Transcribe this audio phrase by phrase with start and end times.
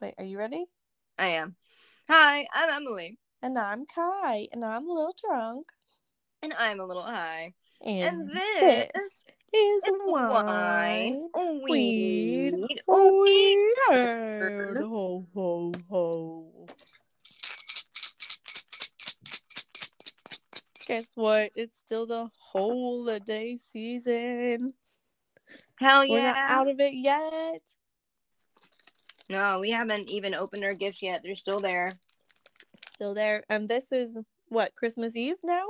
[0.00, 0.64] Wait, are you ready?
[1.18, 1.56] I am.
[2.08, 3.18] Hi, I'm Emily.
[3.42, 5.72] And I'm Ky, and I'm a little drunk.
[6.42, 7.52] And I'm a little high.
[7.84, 10.46] And, And this this is is wine.
[10.46, 11.28] wine,
[11.68, 12.54] weed,
[12.88, 14.78] weed, weird.
[14.78, 16.66] Ho, ho, ho.
[20.86, 21.52] Guess what?
[21.54, 24.72] It's still the holiday season.
[25.78, 26.12] Hell yeah.
[26.14, 26.32] We're yeah.
[26.32, 27.60] not out of it yet.
[29.30, 31.22] No, we haven't even opened our gifts yet.
[31.22, 31.92] They're still there.
[32.90, 33.44] Still there.
[33.48, 35.66] And this is what, Christmas Eve now?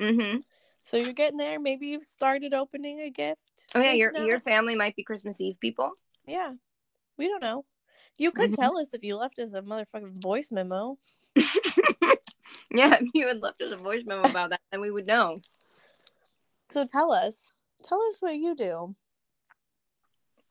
[0.00, 0.38] Mm-hmm.
[0.84, 1.60] So you're getting there.
[1.60, 3.66] Maybe you've started opening a gift.
[3.76, 4.26] Oh yeah, your not.
[4.26, 5.92] your family might be Christmas Eve people.
[6.26, 6.54] Yeah.
[7.16, 7.64] We don't know.
[8.18, 8.56] You could Mhm.
[8.56, 10.98] tell us if you left us a motherfucking voice memo.
[12.74, 15.40] yeah, if you had left us a voice memo about that, then we would know.
[16.70, 17.52] So tell us.
[17.84, 18.96] Tell us what you do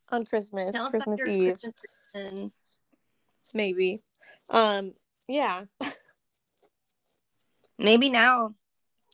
[0.09, 1.75] on Christmas, Tell us about Christmas Eve, Christmas
[3.53, 4.01] maybe.
[4.49, 4.91] Um,
[5.27, 5.63] yeah.
[7.77, 8.55] Maybe now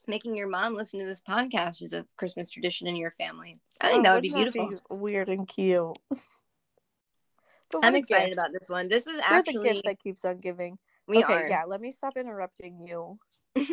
[0.07, 3.59] making your mom listen to this podcast is a Christmas tradition in your family.
[3.79, 4.79] I think Oh, that would be beautiful.
[4.89, 5.97] weird and cute.
[7.81, 8.33] I'm excited gift.
[8.37, 8.87] about this one.
[8.89, 10.77] This is We're the gift that keeps on giving.
[11.07, 11.47] we okay, are.
[11.47, 11.63] yeah.
[11.65, 13.17] Let me stop interrupting you.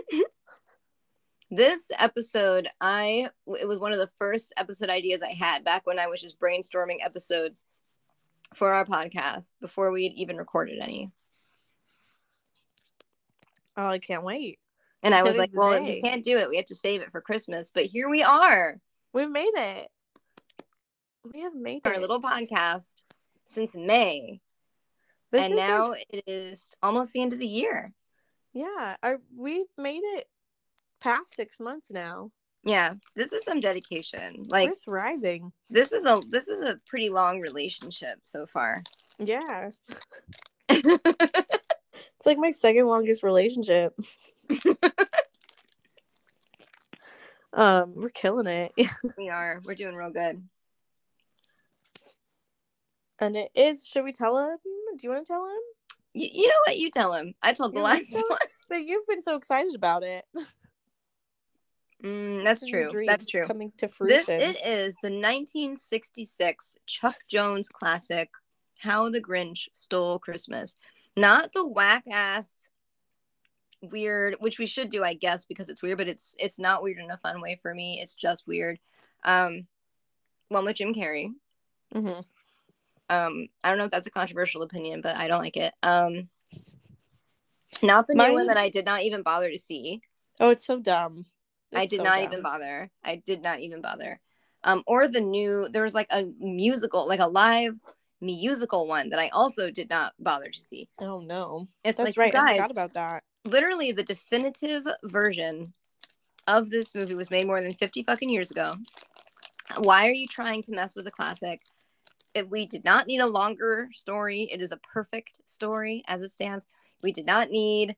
[1.51, 5.99] This episode, I it was one of the first episode ideas I had back when
[5.99, 7.65] I was just brainstorming episodes
[8.55, 11.11] for our podcast before we had even recorded any.
[13.77, 14.59] Oh, I can't wait.
[15.03, 15.95] And I was like, well, day.
[15.95, 16.49] we can't do it.
[16.49, 17.71] We have to save it for Christmas.
[17.73, 18.79] But here we are,
[19.13, 19.89] We made it.
[21.33, 22.01] We have made our it.
[22.01, 23.03] little podcast
[23.47, 24.41] since May.
[25.31, 27.93] This and like- now it is almost the end of the year.
[28.53, 30.27] yeah, our, we've made it
[31.01, 32.31] past six months now.
[32.65, 34.45] Yeah, this is some dedication.
[34.49, 35.53] Like We're thriving.
[35.71, 38.83] this is a this is a pretty long relationship so far.
[39.19, 39.71] Yeah.
[42.19, 43.97] It's like my second longest relationship.
[47.53, 48.73] um, we're killing it.
[49.17, 49.61] we are.
[49.65, 50.43] We're doing real good.
[53.21, 54.59] And it is, should we tell him?
[54.97, 55.61] Do you want to tell him?
[56.13, 56.77] You, you know what?
[56.77, 57.35] You tell him.
[57.41, 58.17] I told the last to?
[58.29, 58.39] one.
[58.69, 60.25] But you've been so excited about it.
[62.03, 62.89] Mm, that's true.
[63.07, 63.43] That's true.
[63.45, 64.41] Coming to This fruition.
[64.41, 68.31] it is the 1966 Chuck Jones classic,
[68.79, 70.77] "How the Grinch Stole Christmas."
[71.17, 72.69] Not the whack ass
[73.83, 76.99] weird, which we should do, I guess, because it's weird, but it's it's not weird
[76.99, 78.01] in a fun way for me.
[78.01, 78.79] It's just weird.
[79.25, 79.67] Um,
[80.49, 81.35] one with Jim Carrey.
[81.93, 82.25] Mhm.
[83.11, 85.75] Um, I don't know if that's a controversial opinion, but I don't like it.
[85.83, 86.29] Um,
[87.83, 90.03] not the new one that I did not even bother to see.
[90.41, 91.27] Oh, it's so dumb.
[91.75, 92.25] I did so not dumb.
[92.25, 92.91] even bother.
[93.05, 94.21] I did not even bother.
[94.65, 97.77] Um, or the new there was like a musical, like a live
[98.21, 100.89] musical one that I also did not bother to see.
[101.01, 101.69] Oh no.
[101.85, 102.33] It's That's like right.
[102.35, 103.23] you I guys, forgot about that.
[103.45, 105.73] literally the definitive version
[106.47, 108.75] of this movie was made more than 50 fucking years ago.
[109.79, 111.61] Why are you trying to mess with a classic?
[112.35, 116.31] If we did not need a longer story, it is a perfect story as it
[116.31, 116.67] stands.
[117.03, 117.97] We did not need,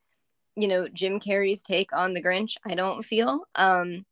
[0.56, 2.56] you know, Jim Carrey's take on the Grinch.
[2.66, 3.44] I don't feel.
[3.54, 4.04] Um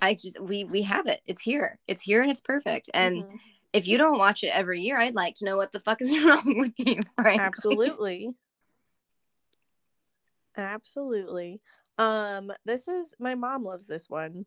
[0.00, 1.20] I just we we have it.
[1.26, 1.78] It's here.
[1.88, 2.90] It's here and it's perfect.
[2.92, 3.38] And Mhm.
[3.72, 6.10] if you don't watch it every year, I'd like to know what the fuck is
[6.24, 7.40] wrong with you, frankly.
[7.40, 8.34] Absolutely.
[10.56, 11.60] Absolutely.
[11.98, 14.46] Um, this is my mom loves this one.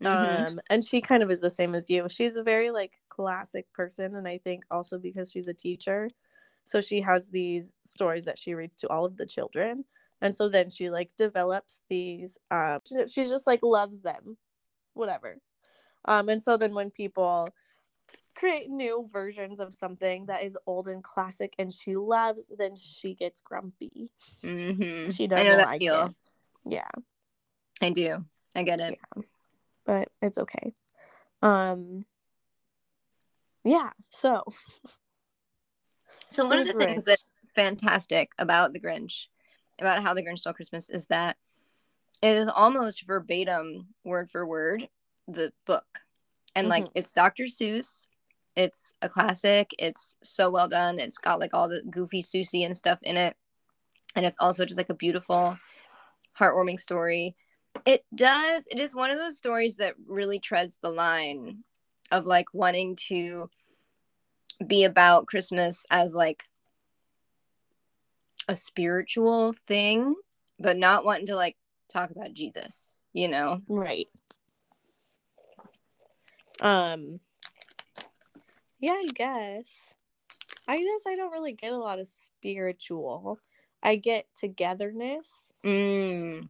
[0.00, 0.46] Mhm.
[0.46, 2.08] Um, and she kind of is the same as you.
[2.08, 6.08] She's a very like classic person, and I think also because she's a teacher,
[6.64, 9.84] so she has these stories that she reads to all of the children,
[10.20, 12.38] and so then she like develops these.
[12.50, 14.36] Um, she, she just like loves them,
[14.94, 15.38] whatever.
[16.04, 17.48] Um, and so then when people
[18.34, 23.14] create new versions of something that is old and classic and she loves, then she
[23.14, 24.10] gets grumpy.
[24.42, 25.14] Mhm.
[25.14, 26.06] She doesn't like feel.
[26.06, 26.14] it.
[26.64, 26.90] Yeah.
[27.82, 28.24] I do.
[28.54, 28.98] I get it.
[29.84, 30.74] but it's okay.
[31.42, 32.06] Um
[33.64, 34.54] yeah, so So
[36.30, 37.24] So one of the the things that's
[37.54, 39.26] fantastic about the Grinch,
[39.80, 41.36] about how the Grinch stole Christmas, is that
[42.22, 44.88] it is almost verbatim, word for word,
[45.26, 46.00] the book,
[46.54, 46.92] and like Mm-hmm.
[46.94, 47.44] it's Dr.
[47.44, 48.06] Seuss.
[48.56, 49.70] It's a classic.
[49.78, 50.98] It's so well done.
[50.98, 53.36] It's got like all the goofy Seussian stuff in it,
[54.14, 55.58] and it's also just like a beautiful,
[56.38, 57.36] heartwarming story.
[57.86, 58.66] It does.
[58.70, 61.64] It is one of those stories that really treads the line
[62.10, 63.48] of like wanting to
[64.66, 66.44] be about Christmas as like
[68.50, 70.16] a spiritual thing,
[70.58, 71.56] but not wanting to like
[71.88, 73.62] talk about Jesus, you know?
[73.68, 74.08] right.
[76.60, 77.20] Um
[78.80, 79.94] yeah, I guess.
[80.66, 83.38] I guess I don't really get a lot of spiritual.
[83.82, 86.48] I get togetherness Mm.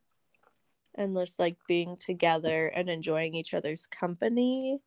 [0.94, 4.80] and just like being together and enjoying each other's company.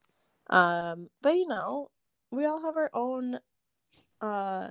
[0.50, 1.89] Um, but you know,
[2.31, 3.39] we all have our own
[4.19, 4.69] uh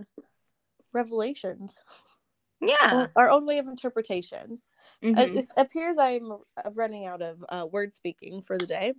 [0.93, 1.81] revelations,
[2.63, 3.09] Yeah.
[3.17, 4.63] our own way of interpretation.
[5.03, 5.37] Uh, Mhm.
[5.39, 8.95] it appears I'm uh, running out of uh, word speaking for the day.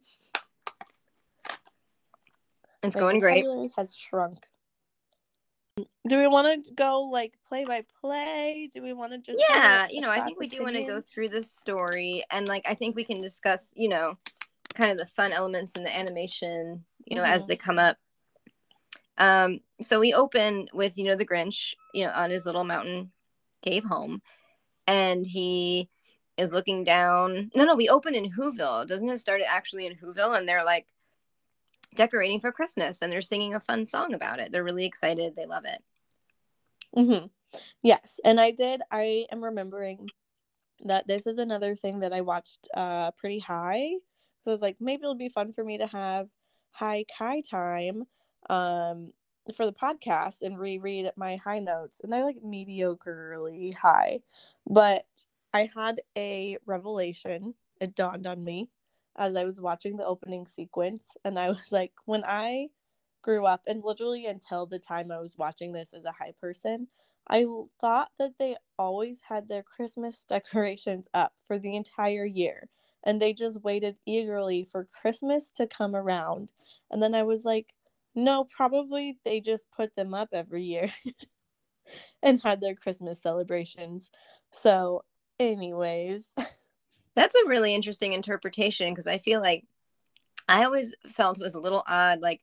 [2.83, 3.45] It's going great.
[3.77, 4.45] Has shrunk.
[6.07, 8.69] Do we want to go like play by play?
[8.71, 11.00] Do we want to just Yeah, you know, I think we do want to go
[11.01, 14.18] through the story and like I think we can discuss, you know,
[14.75, 17.48] kind of the fun elements in the animation, you know, as Mhm.
[17.48, 17.98] they come up.
[19.18, 23.12] Um, so we open with, you know, the Grinch, you know, on his little mountain
[23.63, 24.21] cave home,
[24.88, 25.89] and he
[26.38, 27.51] is looking down.
[27.56, 28.88] No, no, we open in Whoville.
[28.88, 30.38] Doesn't it start actually in Whoville?
[30.38, 30.88] And they're like
[31.95, 34.51] decorating for Christmas and they're singing a fun song about it.
[34.51, 35.36] They're really excited.
[35.36, 35.81] They love it.
[36.95, 37.27] hmm
[37.83, 38.81] Yes, and I did.
[38.92, 40.09] I am remembering
[40.86, 43.92] that this is another thing that I watched uh pretty high.
[44.44, 46.30] So I was like, maybe it'll be fun for me to have
[46.71, 48.04] high Ky time
[48.50, 49.13] um
[49.56, 52.00] for the podcast and reread my high notes.
[52.01, 54.22] And they're like mediocrely high.
[54.66, 55.06] But
[55.54, 57.56] I had a revelation.
[57.80, 58.69] It dawned on me
[59.16, 61.10] as I was watching the opening sequence.
[61.24, 62.69] And I was like, when I
[63.22, 66.88] grew up and literally until the time I was watching this as a high person,
[67.25, 67.45] i
[67.80, 72.69] thought that they always had their Christmas decorations up for the entire year.
[73.06, 76.54] And they just waited eagerly for Christmas to come around.
[76.90, 77.74] And then I was like,
[78.15, 80.89] no, probably they just put them up every year
[82.24, 84.10] and had their Christmas celebrations.
[84.51, 85.04] So,
[85.39, 86.30] anyways,
[87.15, 89.65] That's a really interesting interpretation because I feel like
[90.48, 92.42] I always felt it was a little odd, like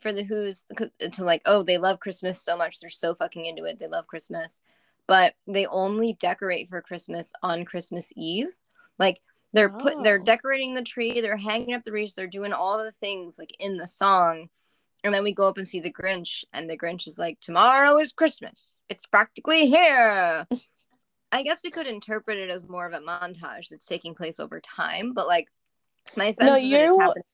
[0.00, 3.46] for the Who's uh, to like, oh, they love Christmas so much, they're so fucking
[3.46, 4.62] into it, they love Christmas,
[5.06, 8.48] but they only decorate for Christmas on Christmas Eve.
[8.98, 9.20] Like
[9.52, 10.22] they're put, they're Oh.
[10.24, 13.76] decorating the tree, they're hanging up the wreaths, they're doing all the things like in
[13.76, 14.48] the song,
[15.04, 17.98] and then we go up and see the Grinch, and the Grinch is like, tomorrow
[17.98, 20.46] is Christmas, it's practically here.
[21.32, 24.60] I guess we could interpret it as more of a montage that's taking place over
[24.60, 25.48] time, but like
[26.16, 27.24] my sense No, is that it's you- happening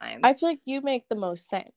[0.00, 0.20] time.
[0.24, 1.72] I feel like you make the most sense.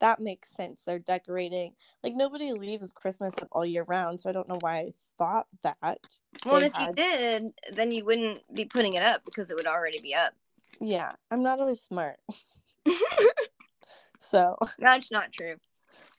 [0.00, 0.82] That makes sense.
[0.84, 1.74] They're decorating.
[2.02, 5.46] Like nobody leaves Christmas up all year round, so I don't know why I thought
[5.62, 5.78] that.
[6.44, 10.00] well, if you did, then you wouldn't be putting it up because it would already
[10.00, 10.34] be up.
[10.80, 12.16] Yeah, I'm not always smart.
[14.18, 15.56] so That's not true.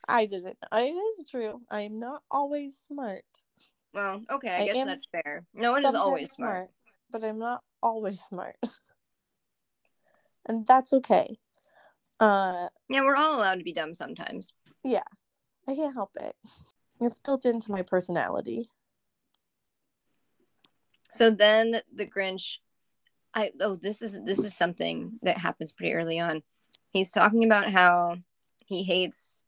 [0.07, 0.57] I didn't.
[0.71, 0.77] It
[1.19, 1.62] is true.
[1.69, 3.24] I am not always smart.
[3.94, 5.45] Well, okay, I, I guess that's fair.
[5.53, 6.69] No one is always smart.
[7.12, 8.57] but I'm not always smart.
[10.45, 11.38] and that's okay.
[12.19, 14.53] Uh Yeah, we're all allowed to be dumb sometimes.
[14.83, 15.03] Yeah,
[15.68, 16.36] I can't help it.
[17.01, 18.69] It's built into my personality.
[21.09, 22.57] So then the Grinch,
[23.33, 26.44] I oh this is this is something that happens pretty early on.
[26.95, 28.15] He's talking about how
[28.65, 29.44] he hates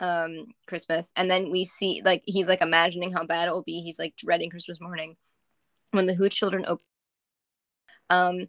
[0.00, 3.80] um Christmas, and then we see like he's like imagining how bad it will be.
[3.80, 5.16] He's like dreading Christmas morning
[5.92, 6.84] when the Who children open.
[8.10, 8.48] Um,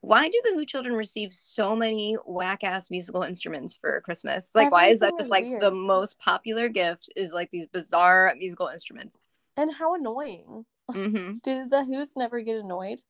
[0.00, 4.50] why do the Who children receive so many whack ass musical instruments for Christmas?
[4.52, 7.08] Like, why is that just is like the most popular gift?
[7.14, 9.16] Is like these bizarre musical instruments.
[9.56, 10.66] And how annoying.
[10.92, 13.02] hmm Did the Who's never get annoyed?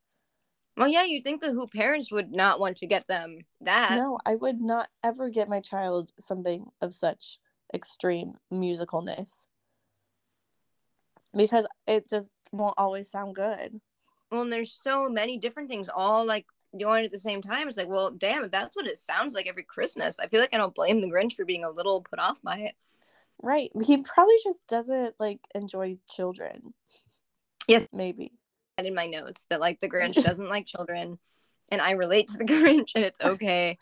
[0.76, 3.96] Well, yeah, you'd think the Who parents would not want to get them that.
[3.96, 7.38] No, I would not ever get my child something of such
[7.74, 9.46] extreme musicalness.
[11.34, 13.80] Because it just won't always sound good.
[14.30, 16.46] Well, and there's so many different things all like
[16.78, 17.68] going at the same time.
[17.68, 20.54] It's like, well, damn, if that's what it sounds like every Christmas, I feel like
[20.54, 22.74] I don't blame the Grinch for being a little put off by it.
[23.42, 23.70] Right.
[23.84, 26.74] He probably just doesn't like enjoy children.
[27.66, 27.88] Yes.
[27.92, 28.32] Maybe.
[28.78, 31.18] In my notes that like the Grinch doesn't like children,
[31.70, 33.78] and I relate to the Grinch, and it's okay.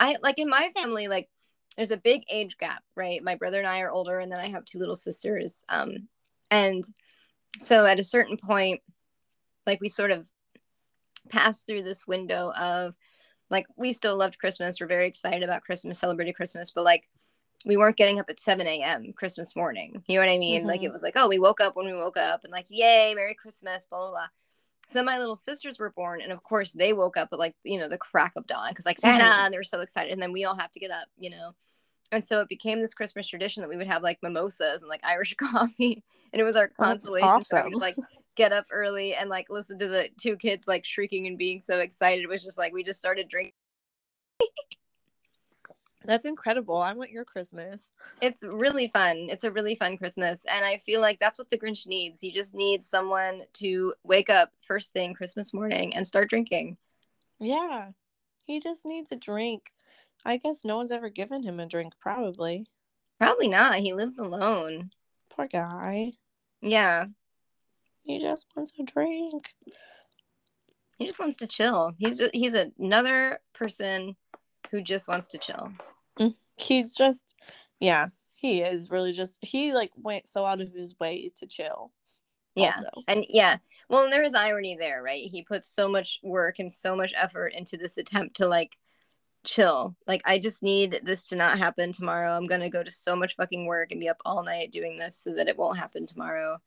[0.00, 1.28] I like in my family, like
[1.76, 3.22] there's a big age gap, right?
[3.22, 5.64] My brother and I are older, and then I have two little sisters.
[5.68, 6.08] Um,
[6.50, 6.84] and
[7.58, 8.80] so at a certain point,
[9.66, 10.28] like we sort of
[11.28, 12.94] passed through this window of
[13.50, 14.80] like we still loved Christmas.
[14.80, 17.04] We're very excited about Christmas, celebrated Christmas, but like
[17.64, 19.12] we weren't getting up at 7 a.m.
[19.12, 20.02] Christmas morning.
[20.06, 20.66] You know what I mean?
[20.66, 20.84] Like Mhm.
[20.84, 23.34] it was like, oh, we woke up when we woke up and like, yay, Merry
[23.34, 24.26] Christmas, blah, blah, blah.
[24.88, 27.78] So my little sisters were born, and of course they woke up at like, you
[27.78, 30.12] know, the crack of dawn because like Santa, and they were so excited.
[30.12, 31.54] And then we all have to get up, you know.
[32.12, 35.04] And so it became this Christmas tradition that we would have like mimosas and like
[35.04, 36.04] Irish coffee.
[36.32, 37.44] And it was our That's consolation.
[37.44, 37.96] So we would like
[38.36, 41.80] get up early and like listen to the two kids like shrieking and being so
[41.80, 42.22] excited.
[42.22, 43.54] It was just like we just started drinking.
[46.06, 46.78] That's incredible.
[46.78, 47.90] I want your Christmas.
[48.22, 49.26] It's really fun.
[49.30, 50.44] It's a really fun Christmas.
[50.50, 52.20] And I feel like that's what the Grinch needs.
[52.20, 56.76] He just needs someone to wake up first thing Christmas morning and start drinking.
[57.38, 57.90] Yeah.
[58.46, 59.72] He just needs a drink.
[60.24, 62.66] I guess no one's ever given him a drink, probably.
[63.18, 63.76] Probably not.
[63.76, 64.90] He lives alone.
[65.30, 66.12] Poor guy.
[66.60, 67.06] Yeah.
[68.04, 69.54] He just wants a drink.
[70.98, 71.94] He just wants to chill.
[71.98, 74.16] He's just, he's another person
[74.70, 75.72] who just wants to chill.
[76.18, 77.34] Mm, he's just,
[77.80, 81.92] yeah, he is really just, he like went so out of his way to chill.
[82.54, 82.72] Yeah.
[82.76, 82.88] also.
[83.06, 83.58] And yeah.
[83.88, 85.22] Well, and there is irony there, right?
[85.30, 88.76] He puts so much work and so much effort into this attempt to like
[89.44, 89.94] chill.
[90.06, 92.32] Like I just need this to not happen tomorrow.
[92.36, 94.98] I'm going to go to so much fucking work and be up all night doing
[94.98, 96.58] this so that it won't happen tomorrow.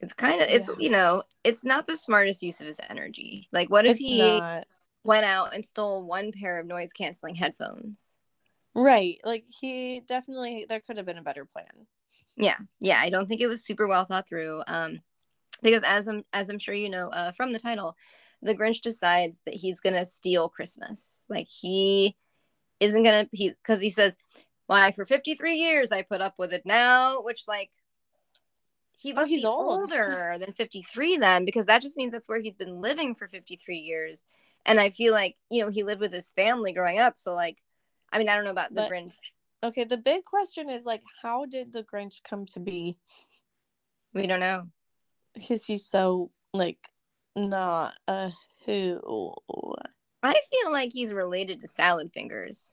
[0.00, 0.74] It's kind of it's Yeah.
[0.78, 3.48] you know, it's not the smartest use of his energy.
[3.52, 4.66] Like what if It's he not.
[5.04, 8.14] went out and stole one pair of noise canceling headphones?
[8.76, 9.18] Right.
[9.24, 11.88] Like he definitely, there could have been a better plan.
[12.36, 13.00] Yeah, yeah.
[13.00, 14.62] I don't think it was super well thought through.
[14.66, 15.00] Um,
[15.62, 17.96] because as I'm as I'm sure you know uh, from the title,
[18.42, 21.26] the Grinch decides that he's gonna steal Christmas.
[21.30, 22.16] Like he
[22.80, 24.16] isn't gonna he because he says,
[24.66, 27.70] "Why for 53 years I put up with it now," which like
[28.98, 29.90] he Oh, must he's be old.
[29.90, 33.78] older than 53 then because that just means that's where he's been living for 53
[33.78, 34.24] years.
[34.64, 37.58] And I feel like you know he lived with his family growing up, so like,
[38.16, 39.12] I mean I don't know about the But- Grinch.
[39.62, 39.84] Okay.
[39.84, 42.96] The big question is like, how did the Grinch come to be?
[44.14, 44.68] We don't know.
[45.34, 46.78] Because he's so like
[47.34, 48.30] not a
[48.64, 49.00] who.
[50.22, 52.72] I feel like he's related to Salad Fingers.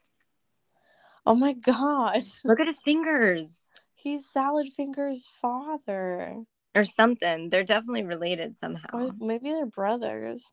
[1.25, 2.23] Oh my god.
[2.45, 6.43] Look at his fingers He's Salad Finger's father.
[6.75, 7.49] or something.
[7.49, 8.87] They're definitely related somehow.
[8.93, 10.43] Or maybe they're brothers.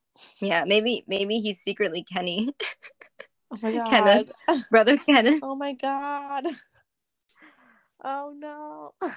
[0.41, 2.51] Yeah, maybe maybe he's secretly Kenny,
[3.51, 3.91] Oh my god.
[3.91, 4.31] Kenneth.
[4.71, 5.41] brother Kenneth.
[5.43, 6.47] Oh my god.
[8.03, 8.95] Oh no.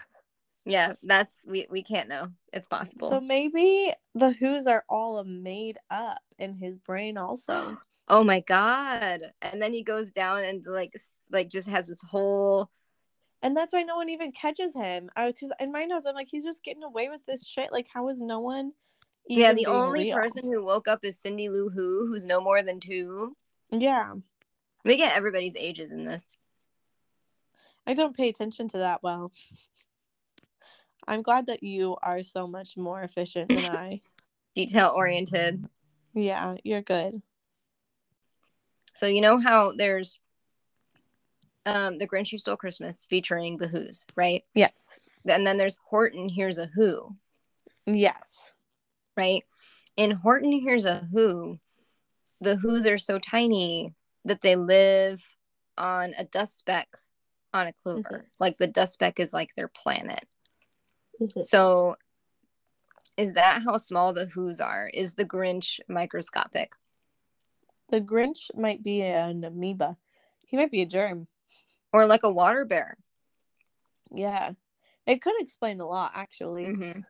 [0.65, 2.29] Yeah, that's we we can't know.
[2.53, 3.09] It's possible.
[3.09, 7.77] So maybe the Who's are all made up in his brain also.
[8.07, 9.33] oh my god!
[9.41, 10.93] And then he goes down and like
[11.29, 12.69] like just has this whole
[13.41, 15.09] And that's why no one even catches him.
[15.17, 17.73] Because in my notes, I'm like, he's just getting away with this shit.
[17.73, 18.71] Like, how is no one?
[19.27, 19.51] yeah.
[19.51, 20.15] The only real?
[20.15, 23.35] person who woke up is Cindy Lou Who, who's no more than two.
[23.75, 24.13] Yeah,
[24.85, 26.29] We get everybody's ages in this.
[27.87, 29.31] I don't pay attention to that well.
[31.07, 34.01] I'm glad that you are so much more efficient than I.
[34.55, 35.65] Detail oriented.
[36.13, 37.21] Yeah, you're good.
[38.95, 40.19] So you know how there's
[41.65, 44.43] um the Grinch Who Stole Christmas featuring the Who's, right?
[44.53, 44.75] Yes.
[45.25, 47.15] And then there's Horton Hears a Who,
[47.87, 48.51] Yes.
[49.17, 49.43] right?
[49.97, 51.59] In Horton Hears a Who,
[52.43, 53.93] the Who's are so tiny
[54.25, 55.23] that they live
[55.77, 56.87] on a dust speck
[57.53, 58.29] on a clover.
[58.39, 60.25] Like the dust speck is like their planet.
[61.37, 61.95] So
[63.17, 64.89] is that how small the Who's are?
[64.93, 66.73] Is the Grinch microscopic?
[67.89, 69.97] The Grinch might be an amoeba.
[70.45, 71.27] He might be a germ.
[71.91, 72.97] Or like a water bear?
[74.11, 74.51] Yeah.
[75.05, 76.65] It could explain a lot, actually.
[76.65, 77.01] hmm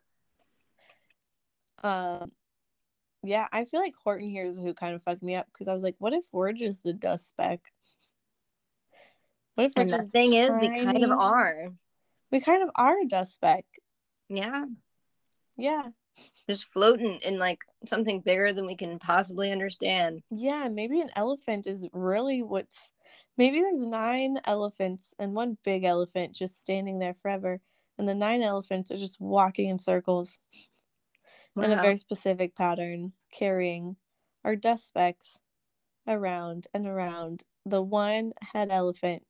[1.83, 2.31] Um,
[3.23, 5.73] yeah, I feel like Horton Hears a Who kind of fucked me up because I
[5.73, 7.61] was like, what if we're just a dust speck?
[9.55, 11.69] What if we're And the just thing is, we kind of are.
[12.31, 13.65] We kind of are a dust speck.
[14.27, 14.65] Yeah.
[15.55, 15.87] Yeah.
[16.49, 20.21] Just floating in like something bigger than we can possibly understand.
[20.29, 22.91] Yeah, maybe an elephant is really what's
[23.37, 27.61] maybe there's nine elephants and one big elephant just standing there forever,
[27.97, 30.37] and the nine elephants are just walking in circles
[31.55, 33.97] in a very specific pattern, carrying
[34.43, 35.39] our dust specks
[36.07, 39.23] around and around the one head elephant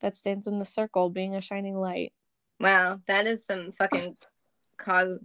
[0.00, 2.12] that stands in the circle being a shining light.
[2.60, 4.16] Wow, that is some fucking
[4.76, 5.18] cos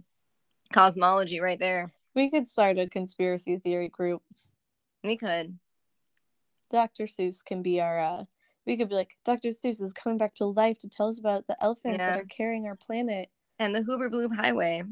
[0.72, 1.92] cosmology right there.
[2.14, 4.22] We could start a conspiracy theory group.
[5.04, 5.58] We could.
[6.70, 7.04] Dr.
[7.04, 8.24] Seuss can be our uh
[8.66, 9.48] we could be like Dr.
[9.48, 12.66] Seuss is coming back to life to tell us about the elephants that are carrying
[12.66, 13.30] our planet.
[13.58, 14.82] And the Hoover Blue Highway.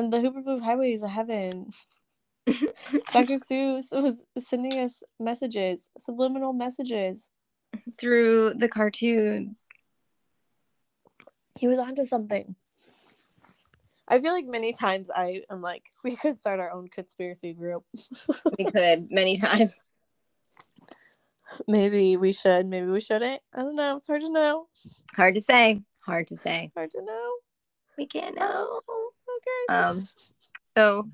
[0.00, 1.72] And the Hooper Highway is a heaven.
[2.46, 3.34] Dr.
[3.36, 7.28] Seuss was sending us messages, subliminal messages.
[7.98, 9.66] Through the cartoons.
[11.58, 12.56] He was onto something.
[14.08, 17.84] I feel like many times I am like, we could start our own conspiracy group.
[18.58, 19.84] We could many times.
[21.68, 23.42] maybe we should, maybe we shouldn't.
[23.54, 23.98] I don't know.
[23.98, 24.68] It's hard to know.
[25.14, 25.82] Hard to say.
[26.06, 26.72] Hard to say.
[26.74, 27.32] Hard to know.
[27.98, 28.80] We can't know.
[29.40, 29.74] Okay.
[29.74, 30.08] Um
[30.76, 31.08] so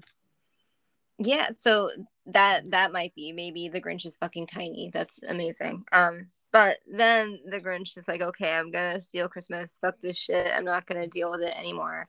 [1.19, 1.91] yeah, so
[2.27, 4.91] that that might be maybe the Grinch is fucking tiny.
[4.93, 5.85] That's amazing.
[5.93, 9.79] Um But then the Grinch is like, okay, I'm gonna steal Christmas.
[9.79, 10.51] Fuck this shit.
[10.55, 12.09] I'm not gonna deal with it anymore.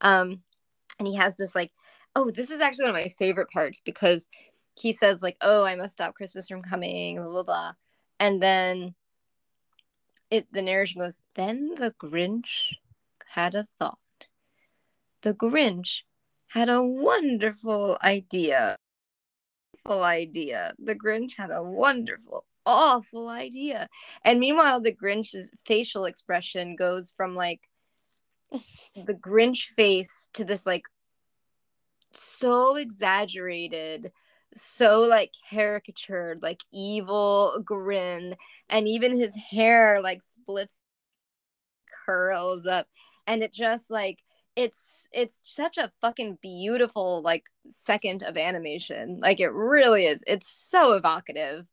[0.00, 0.42] Um,
[0.98, 1.72] and he has this like,
[2.14, 4.26] oh, this is actually one of my favorite parts because
[4.74, 7.72] he says like, oh, I must stop Christmas from coming, blah blah blah,
[8.20, 8.94] and then
[10.30, 12.74] it the narration goes, then the Grinch
[13.26, 13.98] had a thought.
[15.22, 16.02] The Grinch
[16.48, 18.76] had a wonderful idea.
[19.84, 20.74] Wonderful idea.
[20.78, 23.88] The Grinch had a wonderful, awful idea.
[24.24, 27.68] And meanwhile, the Grinch's facial expression goes from like
[28.50, 30.84] the Grinch face to this like
[32.12, 34.12] so exaggerated,
[34.54, 38.36] so like caricatured, like evil grin.
[38.68, 40.82] And even his hair like splits,
[42.06, 42.86] curls up.
[43.26, 44.20] And it just like
[44.58, 49.20] it's it's such a fucking beautiful like second of animation.
[49.22, 50.24] Like it really is.
[50.26, 51.64] It's so evocative.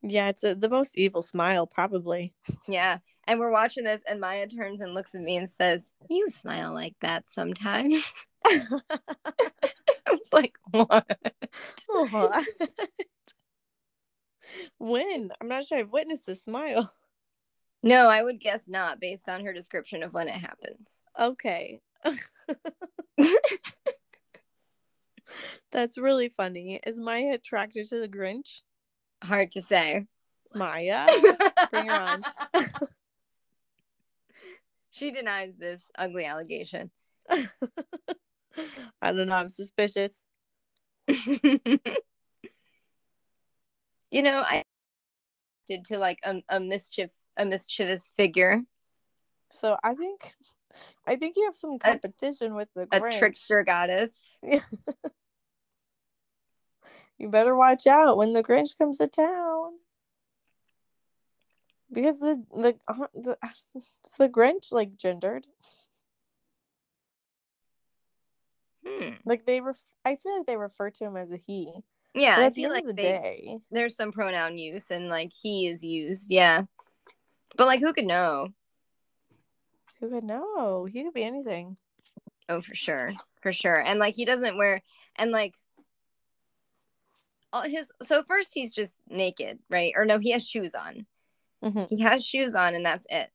[0.00, 2.32] Yeah it's a, the most evil smile probably.
[2.68, 2.98] Yeah.
[3.26, 6.72] And we're watching this and maya turns and looks at me and says you smile
[6.72, 8.00] like that sometimes.
[8.46, 8.60] I
[10.10, 11.18] was like what?
[11.88, 12.46] what
[14.78, 15.32] when?
[15.40, 16.92] I'm not sure i've witnessed this smile.
[17.82, 21.80] No i would guess not based on her description of when it happens Okay.
[25.72, 26.80] That's really funny.
[26.86, 28.60] Is Maya attracted to the Grinch?
[29.22, 30.06] Hard to say.
[30.54, 31.06] Maya,
[31.72, 32.22] bring her on.
[34.90, 36.90] she denies this ugly allegation.
[37.28, 37.48] I
[39.12, 39.34] don't know.
[39.34, 40.22] I'm suspicious.
[41.08, 41.80] you
[44.12, 44.62] know, I
[45.66, 48.62] did to like a, a mischief a mischievous figure.
[49.50, 50.34] So I think
[51.06, 53.14] I think you have some competition a, with the Grinch.
[53.14, 54.20] a trickster goddess.
[57.18, 59.74] you better watch out when the Grinch comes to town.
[61.92, 63.36] Because the the uh, the
[63.74, 65.46] is the Grinch like gendered.
[68.86, 69.10] Hmm.
[69.24, 71.72] Like they ref- I feel like they refer to him as a he.
[72.14, 75.08] Yeah, but at the end like of the they, day, there's some pronoun use and
[75.08, 76.30] like he is used.
[76.30, 76.62] Yeah,
[77.56, 78.48] but like who could know?
[80.04, 80.84] Who would know?
[80.84, 81.78] He could be anything.
[82.46, 83.80] Oh, for sure, for sure.
[83.80, 84.82] And like he doesn't wear
[85.16, 85.54] and like
[87.54, 87.90] all his.
[88.02, 89.94] So first he's just naked, right?
[89.96, 91.06] Or no, he has shoes on.
[91.64, 91.84] Mm-hmm.
[91.88, 93.30] He has shoes on, and that's it.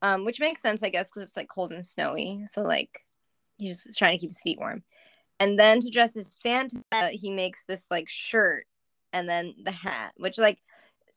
[0.00, 2.44] Um, which makes sense, I guess, because it's like cold and snowy.
[2.50, 3.04] So like
[3.56, 4.82] he's just trying to keep his feet warm.
[5.38, 8.66] And then to dress as Santa, he makes this like shirt
[9.12, 10.58] and then the hat, which like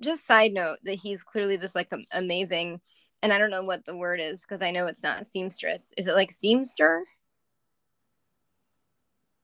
[0.04, 2.80] just side note that he's clearly this like amazing
[3.26, 5.96] and I don't know what the word is because I know it's not seamstress.
[5.98, 7.02] Is it like seamster?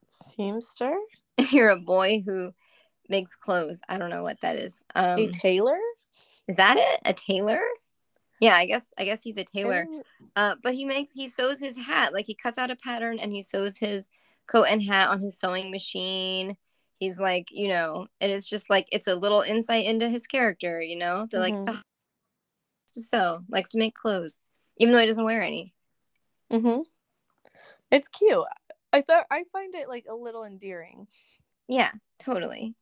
[0.08, 0.94] Seamster?
[1.38, 2.52] If you're a boy who
[3.08, 4.84] makes clothes, I don't know what that is.
[4.94, 5.78] Um, a tailor?
[6.46, 7.00] Is that it?
[7.06, 7.60] A tailor?
[8.38, 9.86] Yeah, I guess I guess he's a tailor.
[10.36, 13.32] Uh, but he makes he sews his hat like he cuts out a pattern and
[13.32, 14.10] he sews his
[14.46, 16.56] coat and hat on his sewing machine.
[17.00, 20.80] He's like, you know, and it's just like it's a little insight into his character,
[20.80, 21.26] you know.
[21.28, 21.66] They're mm-hmm.
[21.66, 21.82] like
[22.92, 24.38] to sew, likes to make clothes,
[24.78, 25.74] even though he doesn't wear any.
[26.50, 26.84] Mhm.
[27.90, 28.44] It's cute.
[28.92, 31.08] I thought I find it like a little endearing.
[31.68, 32.74] Yeah, totally.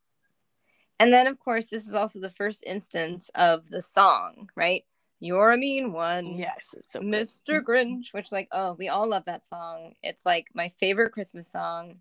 [0.99, 4.85] And then of course this is also the first instance of the song, right?
[5.19, 6.35] You're a mean one.
[6.35, 7.63] Yes, so Mr.
[7.63, 9.95] Grinch, which like, oh, we all love that song.
[10.03, 12.01] It's like my favorite Christmas song.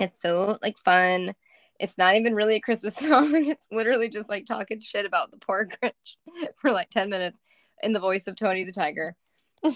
[0.00, 1.34] It's so like fun.
[1.80, 3.46] It's not even really a Christmas song.
[3.46, 6.16] It's literally just like talking shit about the poor Grinch
[6.60, 7.40] for like 10 minutes
[7.82, 9.16] in the voice of Tony the Tiger.
[9.62, 9.72] but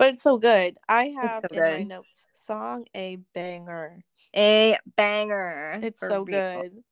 [0.00, 0.76] it's so good.
[0.88, 1.78] I have so in good.
[1.78, 4.04] my notes song a banger.
[4.34, 5.78] A banger.
[5.82, 6.62] It's so real.
[6.62, 6.82] good.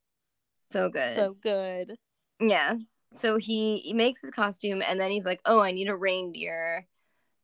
[0.71, 1.17] So good.
[1.17, 1.97] So good.
[2.41, 2.77] Yeah.
[3.13, 6.87] So he, he makes his costume and then he's like, "Oh, I need a reindeer."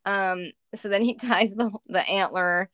[0.04, 2.70] Um so then he ties the the antler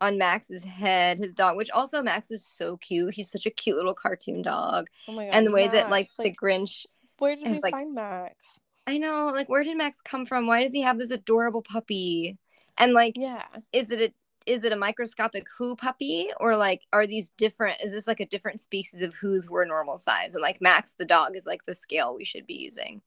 [0.00, 3.14] on Max's head, his dog, which also Max is so cute.
[3.14, 4.88] He's such a cute little cartoon dog.
[5.06, 5.34] Oh my god.
[5.34, 6.86] And the way Max, that like, like, the Grinch
[7.18, 8.60] Where did we like, find Max?
[8.86, 10.46] I know, like where did Max come from?
[10.46, 12.38] Why does he have this adorable puppy?
[12.76, 14.12] And like yeah, is it a
[14.48, 18.26] is it a microscopic who puppy or like are these different is this like a
[18.26, 21.74] different species of who's were normal size and like max the dog is like the
[21.74, 23.02] scale we should be using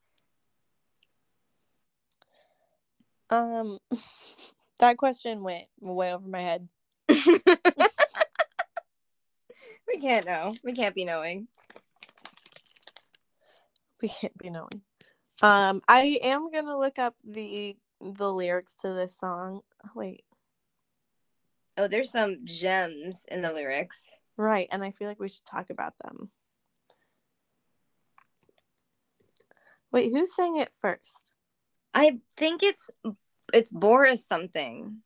[3.31, 3.79] um
[4.79, 6.69] that question went way over my head
[9.87, 10.55] we can't know.
[10.63, 11.47] We can't be knowing.
[14.01, 14.81] We can't be knowing.
[15.41, 19.61] Um, I am gonna look up the the lyrics to this song.
[19.85, 20.23] Oh, wait.
[21.77, 24.15] Oh, there's some gems in the lyrics.
[24.37, 26.31] Right, and I feel like we should talk about them.
[29.91, 31.31] Wait, who sang it first?
[31.93, 32.89] I think it's
[33.53, 35.01] it's Boris something.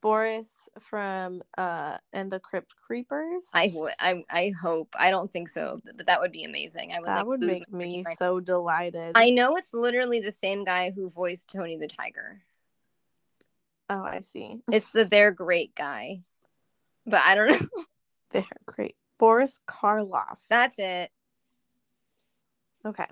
[0.00, 3.48] Boris from uh and the Crypt Creepers.
[3.52, 3.92] I would.
[3.98, 4.94] I I hope.
[4.98, 6.92] I don't think so, but that would be amazing.
[6.92, 7.08] I would.
[7.08, 8.16] that like, would make me mind.
[8.18, 9.12] so delighted.
[9.14, 12.42] I know it's literally the same guy who voiced Tony the Tiger.
[13.90, 14.60] oh, I see.
[14.72, 16.22] It's the they're great guy,
[17.06, 17.84] but I don't know.
[18.30, 18.94] They're great.
[19.18, 20.40] Boris Karloff.
[20.50, 21.10] That's it.
[22.84, 23.06] Okay.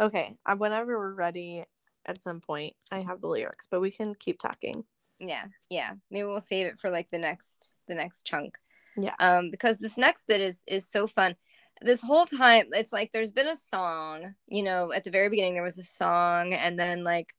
[0.00, 0.36] Okay.
[0.44, 1.64] Uh, whenever we're ready,
[2.06, 4.84] at some point, I have the lyrics, but we can keep talking.
[5.18, 5.92] Yeah, yeah.
[6.10, 8.56] Maybe we'll save it for like the next the next chunk.
[8.96, 9.14] Yeah.
[9.18, 11.36] Um, because this next bit is is so fun.
[11.80, 14.34] This whole time, it's like there's been a song.
[14.46, 17.34] You know, at the very beginning there was a song, and then like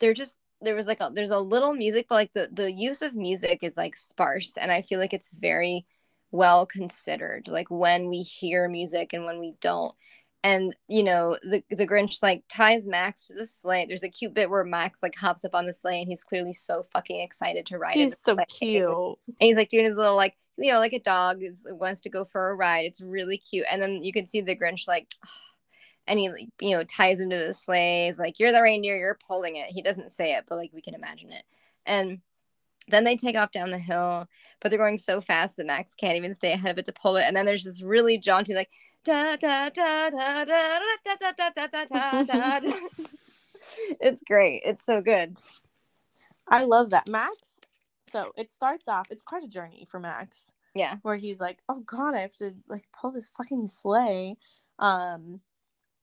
[0.00, 3.02] there just there was like a there's a little music, but like the the use
[3.02, 5.86] of music is like sparse, and I feel like it's very
[6.30, 7.48] well considered.
[7.48, 9.94] Like when we hear music and when we don't.
[10.44, 13.86] And you know the the Grinch like ties Max to the sleigh.
[13.86, 16.52] There's a cute bit where Max like hops up on the sleigh and he's clearly
[16.52, 17.94] so fucking excited to ride.
[17.94, 18.44] He's so sleigh.
[18.48, 18.86] cute.
[19.26, 22.10] and he's like doing his little like you know like a dog is wants to
[22.10, 25.08] go for a ride it's really cute and then you can see the grinch like
[26.06, 28.96] and he like you know ties him to the sleigh he's like you're the reindeer
[28.96, 31.44] you're pulling it he doesn't say it but like we can imagine it
[31.86, 32.20] and
[32.88, 34.26] then they take off down the hill
[34.60, 37.16] but they're going so fast that max can't even stay ahead of it to pull
[37.16, 38.70] it and then there's this really jaunty like
[44.00, 44.62] it's great.
[44.64, 45.36] It's so good.
[46.48, 47.08] I love that.
[47.08, 47.60] Max.
[48.08, 50.52] So it starts off, it's quite a journey for Max.
[50.74, 50.96] Yeah.
[51.02, 54.36] Where he's like, oh God, I have to like pull this fucking sleigh.
[54.78, 55.40] Um,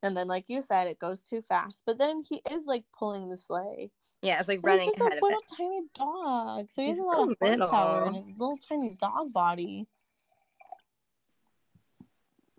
[0.04, 1.84] and then, like you said, it goes too fast.
[1.86, 3.92] But then he is like pulling the sleigh.
[4.22, 4.86] Yeah, it's like and running.
[4.86, 8.14] He's just a little tiny dog, so he he's has a lot of horsepower in
[8.16, 9.88] his little tiny dog body.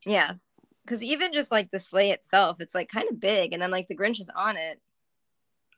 [0.04, 0.32] Yeah.
[0.84, 3.52] Because even just like the sleigh itself, it's like kind of big.
[3.52, 4.80] And then like the Grinch is on it.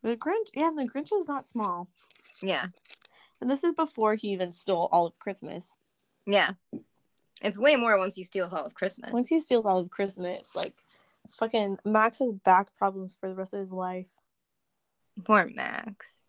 [0.02, 1.88] The Grinch yeah, the Grinch is not small.
[2.42, 2.66] Yeah.
[3.40, 5.76] And this is before he even stole all of Christmas.
[6.26, 6.52] Yeah.
[7.42, 9.12] It's way more once he steals all of Christmas.
[9.12, 10.74] Once he steals all of Christmas, like
[11.30, 14.10] fucking Max has back problems for the rest of his life.
[15.24, 16.28] Poor Max.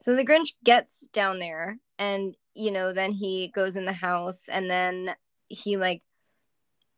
[0.00, 4.42] So the Grinch gets down there and, you know, then he goes in the house
[4.48, 5.16] and then
[5.48, 6.02] he like,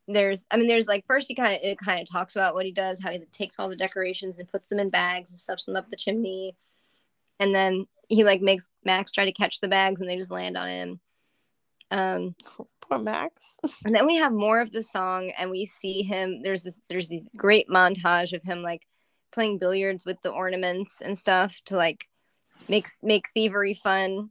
[0.08, 2.66] there's, I mean, there's like, first he kind of, it kind of talks about what
[2.66, 5.64] he does, how he takes all the decorations and puts them in bags and stuffs
[5.64, 6.56] them up the chimney.
[7.38, 10.56] And then he like makes Max try to catch the bags and they just land
[10.56, 11.00] on him.
[11.90, 12.34] Um,
[12.80, 13.42] Poor Max.
[13.84, 17.08] and then we have more of the song and we see him there's this there's
[17.08, 18.82] this great montage of him like
[19.30, 22.06] playing billiards with the ornaments and stuff to like
[22.68, 24.30] make make thievery fun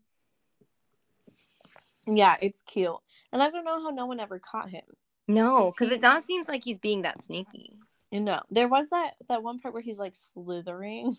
[2.08, 2.96] yeah, it's cute.
[3.32, 4.84] And I don't know how no one ever caught him.
[5.28, 7.74] No 'Cause because it not seems like he's being that sneaky
[8.12, 11.18] You know, there was that that one part where he's like slithering.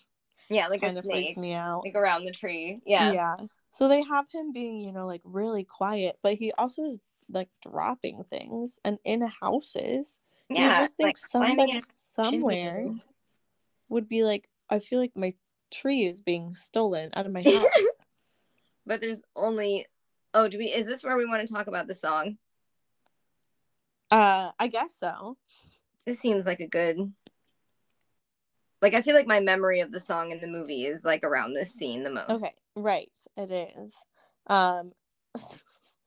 [0.48, 1.82] yeah like kind a of freaks me out.
[1.84, 3.34] like around the tree yeah yeah.
[3.70, 6.98] So they have him being, you know, like really quiet, but he also is
[7.30, 10.20] like dropping things and in houses.
[10.48, 13.02] yeah, you just think like somebody somewhere chimney.
[13.90, 15.34] would be like, I feel like my
[15.70, 18.02] tree is being stolen out of my house.
[18.86, 19.86] but there's only
[20.32, 22.38] oh do we is this where we want to talk about the song
[24.10, 25.36] uh, I guess so.
[26.06, 27.12] this seems like a good
[28.80, 31.52] like i feel like my memory of the song in the movie is like around
[31.52, 33.10] this scene the most Okay, right.
[33.36, 33.92] It is.
[34.46, 34.92] Um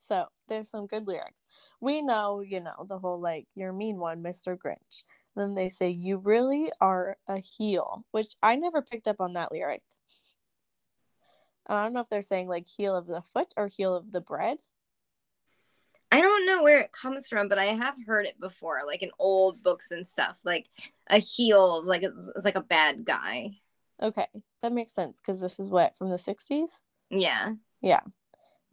[0.08, 1.46] so there's some good lyrics.
[1.80, 4.58] We know, you know, the whole like you're mean one, Mr.
[4.58, 5.04] Grinch.
[5.36, 9.52] Then they say you really are a heel, which I never picked up on that
[9.52, 9.84] lyric.
[11.68, 14.22] I don't know if they're saying like heel of the foot or heel of the
[14.22, 14.58] bread.
[16.12, 19.12] I don't know where it comes from, but I have heard it before, like in
[19.18, 20.40] old books and stuff.
[20.44, 20.68] Like
[21.08, 23.52] a heel, like it's, it's like a bad guy.
[24.02, 24.28] Okay,
[24.62, 26.80] that makes sense because this is what from the 60s?
[27.10, 28.02] Yeah, Yeah.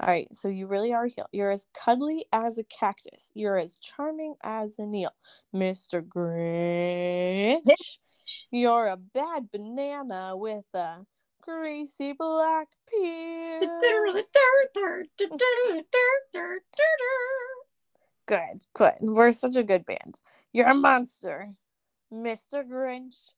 [0.01, 1.27] All right, so you really are a heel.
[1.33, 3.33] You're as cuddly as a cactus.
[3.35, 5.11] You're as charming as a Neil.
[5.53, 6.01] Mr.
[6.01, 7.99] Grinch,
[8.53, 10.99] you're a bad banana with a
[11.49, 13.61] greasy black peel.
[18.27, 18.93] Good, good.
[19.01, 20.19] We're such a good band.
[20.53, 21.49] You're a monster,
[22.13, 22.69] Mr.
[22.69, 23.31] Grinch.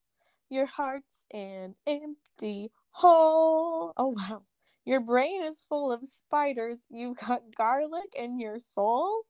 [0.49, 3.93] Your heart's an empty hole.
[3.97, 4.43] Oh, wow.
[4.85, 6.87] Your brain is full of spiders.
[6.91, 9.23] You've got garlic in your soul.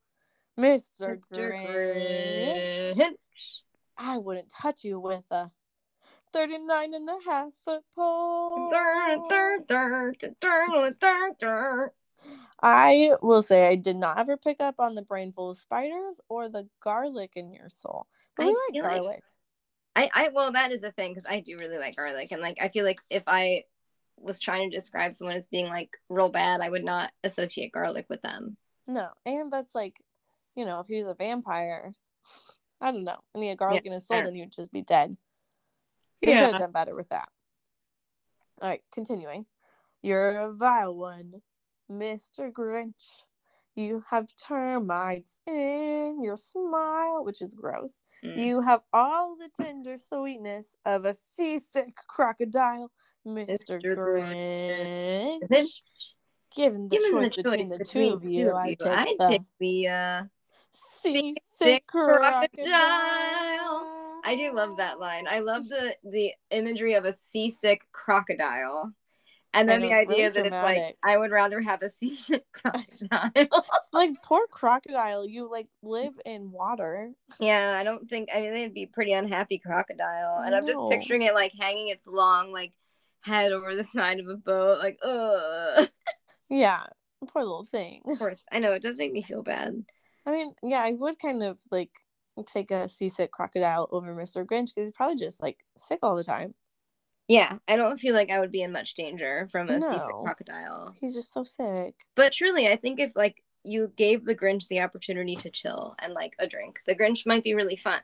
[0.58, 1.18] Mr.
[1.30, 2.96] Grinch.
[3.98, 5.50] I wouldn't touch you with a
[6.32, 8.70] 39 and a half foot pole.
[12.62, 16.20] I will say I did not ever pick up on the brain full of spiders
[16.28, 18.06] or the garlic in your soul.
[18.36, 19.22] But I like feel like- garlic.
[19.96, 22.58] I, I well that is the thing because I do really like garlic and like
[22.60, 23.64] I feel like if I
[24.16, 28.06] was trying to describe someone as being like real bad, I would not associate garlic
[28.08, 28.56] with them.
[28.86, 29.96] No, and that's like,
[30.54, 31.94] you know, if he was a vampire,
[32.80, 34.82] I don't know, and he had garlic in his soul, then he would just be
[34.82, 35.16] dead.
[36.20, 37.28] He could have done better with that.
[38.60, 39.46] All right, continuing.
[40.02, 41.42] You're a vile one,
[41.90, 42.52] Mr.
[42.52, 43.22] Grinch.
[43.76, 48.02] You have termites in your smile, which is gross.
[48.24, 48.36] Mm.
[48.36, 52.90] You have all the tender sweetness of a seasick crocodile,
[53.26, 53.80] Mr.
[53.80, 53.96] Mr.
[53.96, 55.40] Grinch.
[55.48, 55.82] Grinch.
[56.54, 59.14] Given the Given choice the between choice the between two of you, I take I'd
[59.18, 60.22] the take the uh
[61.00, 62.48] seasick crocodile.
[62.56, 63.99] crocodile.
[64.24, 65.26] I do love that line.
[65.28, 68.92] I love the the imagery of a seasick crocodile.
[69.52, 70.96] And then know, the idea really that it's like.
[71.04, 73.30] I would rather have a seasick crocodile.
[73.92, 77.10] Like poor crocodile, you like live in water.
[77.40, 80.42] yeah, I don't think I mean they'd be pretty unhappy crocodile.
[80.44, 82.72] And I'm just picturing it like hanging its long like
[83.22, 85.88] head over the side of a boat, like ugh.
[86.48, 86.84] Yeah,
[87.26, 88.02] poor little thing.
[88.16, 89.84] Poor- I know it does make me feel bad.
[90.24, 91.90] I mean, yeah, I would kind of like
[92.46, 94.44] take a seasick crocodile over Mr.
[94.44, 96.54] Grinch because he's probably just like sick all the time.
[97.28, 100.94] Yeah, I don't feel like I would be in much danger from a seasick crocodile.
[101.00, 101.94] He's just so sick.
[102.16, 106.12] But truly, I think if like you gave the Grinch the opportunity to chill and
[106.12, 108.00] like a drink, the Grinch might be really fun.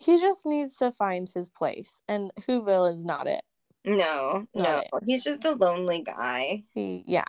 [0.00, 3.42] He just needs to find his place, and Whoville is not it.
[3.84, 4.90] No, no, it.
[5.04, 6.62] he's just a lonely guy.
[6.72, 7.24] He, yeah,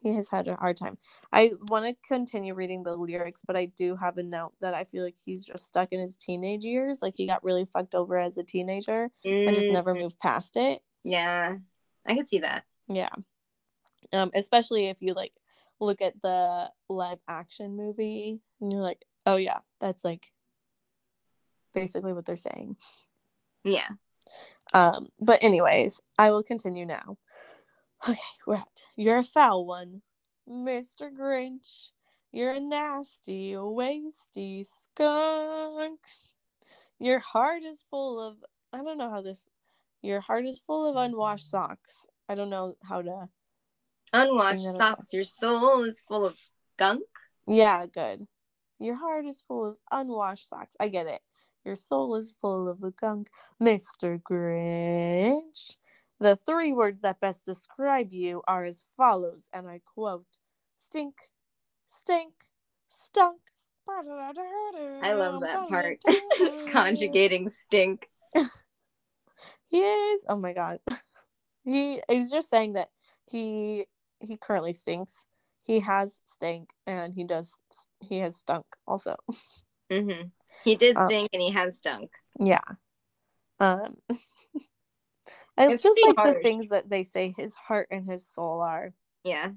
[0.00, 0.98] he has had a hard time.
[1.32, 4.84] I want to continue reading the lyrics, but I do have a note that I
[4.84, 7.00] feel like he's just stuck in his teenage years.
[7.02, 10.56] Like he got really fucked over as a teenager and just Mm, never moved past
[10.56, 10.82] it.
[11.04, 11.56] Yeah,
[12.06, 12.64] I could see that.
[12.88, 13.10] Yeah.
[14.12, 15.32] Um, especially if you like
[15.80, 20.32] look at the live action movie and you're like, oh yeah, that's like
[21.74, 22.76] basically what they're saying.
[23.64, 23.88] Yeah.
[24.72, 27.16] Um, but anyways, I will continue now.
[28.06, 30.02] Okay, we're at you're a foul one,
[30.48, 31.10] Mr.
[31.10, 31.88] Grinch.
[32.30, 36.00] You're a nasty, wasty skunk.
[37.00, 38.36] Your heart is full of
[38.72, 39.46] I don't know how this
[40.02, 42.06] your heart is full of unwashed socks.
[42.28, 43.28] I don't know how to
[44.12, 44.98] Unwashed Bring that up.
[44.98, 45.12] socks.
[45.12, 46.38] Your soul is full of
[46.78, 47.02] gunk.
[47.46, 48.26] Yeah, good.
[48.78, 50.76] Your heart is full of unwashed socks.
[50.78, 51.20] I get it.
[51.64, 53.28] Your soul is full of a gunk,
[53.60, 54.22] Mr.
[54.22, 55.76] Grinch.
[56.20, 60.26] The three words that best describe you are as follows, and I quote
[60.76, 61.14] Stink,
[61.86, 62.32] stink,
[62.88, 63.40] stunk.
[63.88, 65.98] I love that part.
[66.06, 68.08] it's conjugating stink.
[69.66, 70.24] He is.
[70.28, 70.80] Oh my god.
[71.64, 72.88] He is just saying that
[73.26, 73.84] he
[74.20, 75.26] he currently stinks.
[75.62, 77.60] He has stink and he does
[78.00, 79.16] he has stunk also.
[79.90, 80.28] hmm
[80.64, 82.10] He did Uh, stink and he has stunk.
[82.40, 82.62] Yeah.
[83.60, 83.96] Um
[85.56, 88.92] It's just like the things that they say his heart and his soul are.
[89.24, 89.50] Yeah.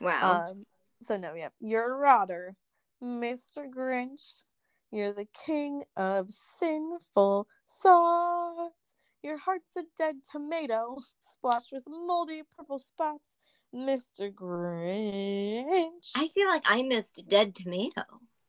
[0.00, 0.46] Wow.
[0.50, 0.66] Um
[1.02, 1.48] so no, yeah.
[1.60, 2.56] You're a rotter,
[3.02, 3.68] Mr.
[3.68, 4.44] Grinch.
[4.90, 7.46] You're the king of sinful
[7.82, 8.94] thoughts.
[9.22, 13.36] Your heart's a dead tomato, splashed with moldy purple spots,
[13.74, 14.32] Mr.
[14.32, 16.10] Grinch.
[16.16, 18.02] I feel like I missed dead tomato.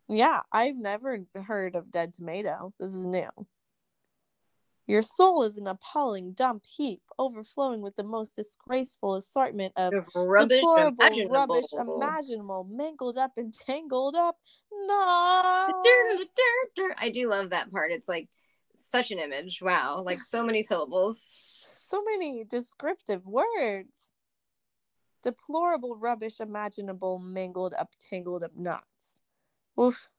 [0.07, 2.73] Yeah, I've never heard of dead tomato.
[2.79, 3.29] This is new.
[4.87, 10.57] Your soul is an appalling dump heap, overflowing with the most disgraceful assortment of Rubbish
[10.57, 11.31] deplorable imaginable.
[11.33, 14.37] rubbish imaginable, mangled up and tangled up.
[14.71, 14.93] No.
[16.97, 17.91] I do love that part.
[17.91, 18.27] It's like
[18.75, 19.61] such an image.
[19.61, 20.01] Wow.
[20.03, 21.23] Like so many syllables.
[21.85, 24.07] So many descriptive words.
[25.23, 29.21] Deplorable rubbish imaginable, mangled up, tangled up knots.
[29.79, 30.09] Oof.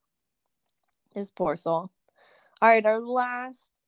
[1.12, 1.90] His poor soul.
[2.60, 3.81] All right, our last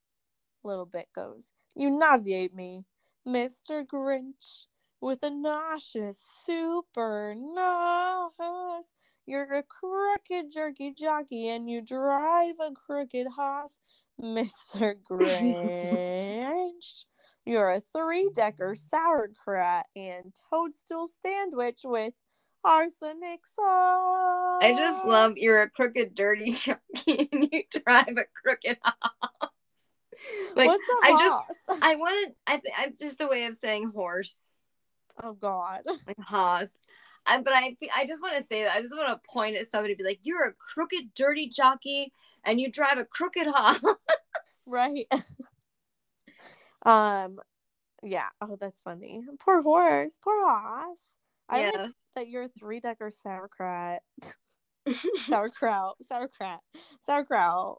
[0.64, 1.53] little bit goes.
[1.74, 2.85] You nauseate me,
[3.27, 3.85] Mr.
[3.87, 4.66] Grinch,
[5.00, 8.92] with a nauseous, super nauseous.
[9.27, 13.81] You're a crooked jerky jockey and you drive a crooked horse,
[14.20, 14.94] Mr.
[15.11, 17.05] Grinch.
[17.46, 22.14] You're a three decker sauerkraut and toadstool sandwich with
[22.64, 24.62] arsenic sauce.
[24.62, 29.50] I just love you're a crooked, dirty junkie and you drive a crooked house.
[30.57, 31.83] Like What's a I just?
[31.83, 34.57] I wanted I th- it's just a way of saying horse,
[35.22, 35.83] Oh God.
[36.07, 36.79] like hoss.
[37.27, 39.66] I, but I I just want to say that I just want to point at
[39.66, 42.12] somebody be like, you're a crooked, dirty jockey
[42.44, 43.81] and you drive a crooked hoss.
[44.66, 45.07] Right.
[46.85, 47.38] um
[48.03, 48.29] yeah.
[48.40, 49.24] Oh, that's funny.
[49.40, 50.18] Poor horse.
[50.22, 50.98] Poor horse.
[51.48, 51.70] I Yeah.
[51.74, 54.00] like that you're a three decker sauerkraut,
[55.27, 56.61] sauerkraut, sauerkraut,
[57.00, 57.79] sauerkraut.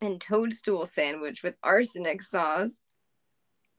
[0.00, 2.78] And toadstool sandwich with arsenic sauce.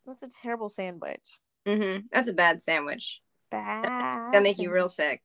[0.05, 1.39] That's a terrible sandwich.
[1.67, 2.07] Mm-hmm.
[2.11, 3.21] That's a bad sandwich.
[3.49, 4.31] Bad.
[4.31, 5.21] Gonna make you real sick.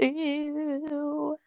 [0.00, 1.38] Ew.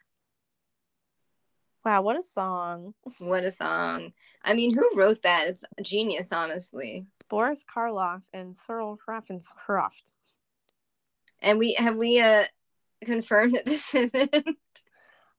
[1.86, 2.94] Wow, what a song.
[3.20, 4.12] What a song.
[4.44, 5.48] I mean, who wrote that?
[5.48, 7.06] It's genius, honestly.
[7.30, 10.14] Boris Karloff and Thurl Ravenscroft.
[11.42, 12.46] And we have we uh
[13.04, 14.58] confirmed that this isn't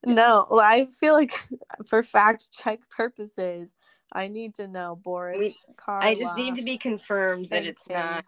[0.04, 1.32] No, well, I feel like
[1.86, 3.74] for fact check purposes,
[4.12, 6.02] I need to know Boris We- Karloff.
[6.02, 8.24] I just need to be confirmed that it's not.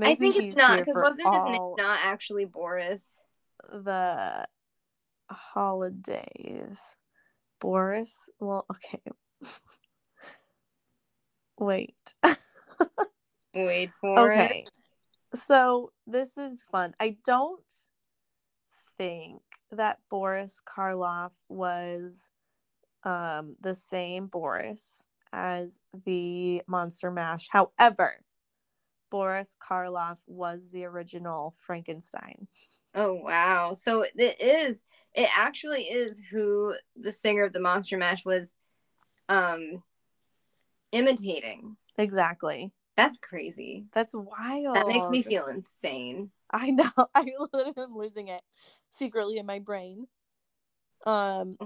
[0.00, 3.22] I think it's not because wasn't his name not actually Boris?
[3.70, 4.46] the
[5.30, 6.80] holidays.
[7.60, 8.16] Boris.
[8.40, 9.02] Well, okay.
[11.58, 12.14] Wait.
[13.54, 14.40] Wait for it.
[14.40, 14.64] okay.
[15.34, 16.94] So this is fun.
[16.98, 17.60] I don't
[18.98, 19.42] think
[19.76, 22.30] that Boris Karloff was
[23.04, 27.48] um the same Boris as the Monster Mash.
[27.50, 28.22] However,
[29.10, 32.48] Boris Karloff was the original Frankenstein.
[32.94, 33.72] Oh wow.
[33.72, 38.54] So it is it actually is who the singer of the Monster Mash was
[39.28, 39.82] um
[40.92, 41.76] imitating.
[41.98, 42.72] Exactly.
[42.96, 43.86] That's crazy.
[43.92, 44.76] That's wild.
[44.76, 46.30] That makes me feel insane.
[46.52, 46.90] I know.
[47.14, 48.42] I literally am losing it
[48.90, 50.06] secretly in my brain.
[51.06, 51.56] Um,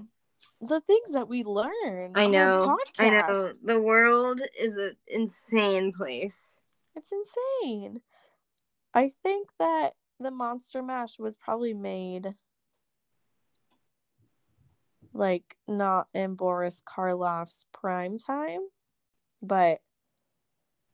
[0.60, 2.12] the things that we learn.
[2.14, 2.76] I know.
[2.98, 3.52] I know.
[3.62, 6.58] The world is an insane place.
[6.94, 8.00] It's insane.
[8.94, 12.30] I think that the Monster Mash was probably made
[15.12, 18.68] like not in Boris Karloff's prime time,
[19.42, 19.80] but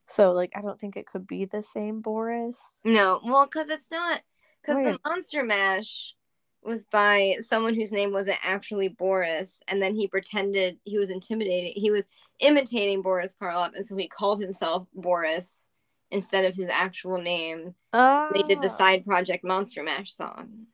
[0.06, 2.58] so like I don't think it could be the same Boris.
[2.84, 4.22] No, well, because it's not
[4.60, 6.14] because the Monster Mash
[6.62, 11.72] was by someone whose name wasn't actually Boris, and then he pretended he was intimidating.
[11.74, 12.06] He was
[12.40, 15.68] imitating Boris Karloff, and so he called himself Boris
[16.10, 17.74] instead of his actual name.
[17.92, 18.76] Oh, They did the oh.
[18.76, 20.66] side project Monster Mash song.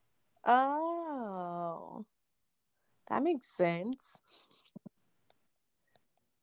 [0.45, 2.05] Oh,
[3.09, 4.19] that makes sense.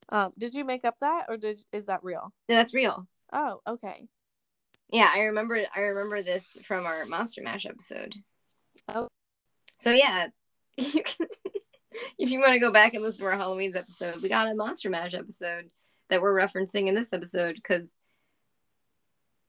[0.09, 2.31] Um, did you make up that, or did is that real?
[2.47, 3.07] No, that's real.
[3.33, 4.07] Oh, okay.
[4.89, 5.63] Yeah, I remember.
[5.75, 8.15] I remember this from our Monster Mash episode.
[8.87, 9.07] Oh.
[9.79, 10.27] So yeah,
[10.77, 11.27] you can,
[12.19, 14.55] if you want to go back and listen to our Halloween's episode, we got a
[14.55, 15.69] Monster Mash episode
[16.09, 17.97] that we're referencing in this episode because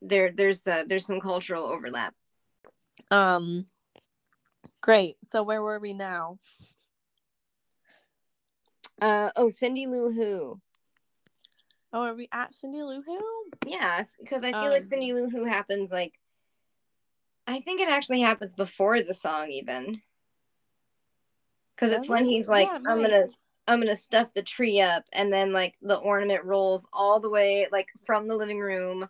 [0.01, 2.15] there there's uh, there's some cultural overlap.
[3.11, 3.67] Um,
[4.81, 5.17] great.
[5.25, 6.39] So where were we now?
[9.01, 10.61] Uh oh, Cindy Lou Who.
[11.93, 13.21] Oh, are we at Cindy Lou Who?
[13.67, 16.15] Yeah, because I feel like Um, Cindy Lou Who happens like
[17.47, 20.03] I think it actually happens before the song even.
[21.77, 23.29] Cuz it's when he's like Yeah, I'm going to
[23.69, 27.67] I'm to stuff the tree up and then like the ornament rolls all the way
[27.71, 29.09] like from the living room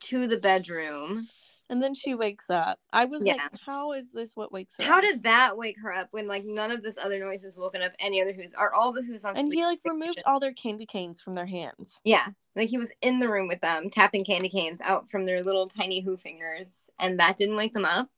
[0.00, 1.28] to the bedroom.
[1.70, 2.78] And then she wakes up.
[2.92, 3.34] I was Yeah.
[3.34, 5.02] like, how is this what wakes her How up?
[5.04, 7.92] did that wake her up when like none of this other noise has woken up
[7.98, 10.86] any other who's are all the who's on and he like removed all their candy
[10.86, 12.00] canes from their hands.
[12.04, 15.42] Yeah, like he was in the room with them, tapping candy canes out from their
[15.42, 18.08] little tiny who fingers, and that didn't wake them up.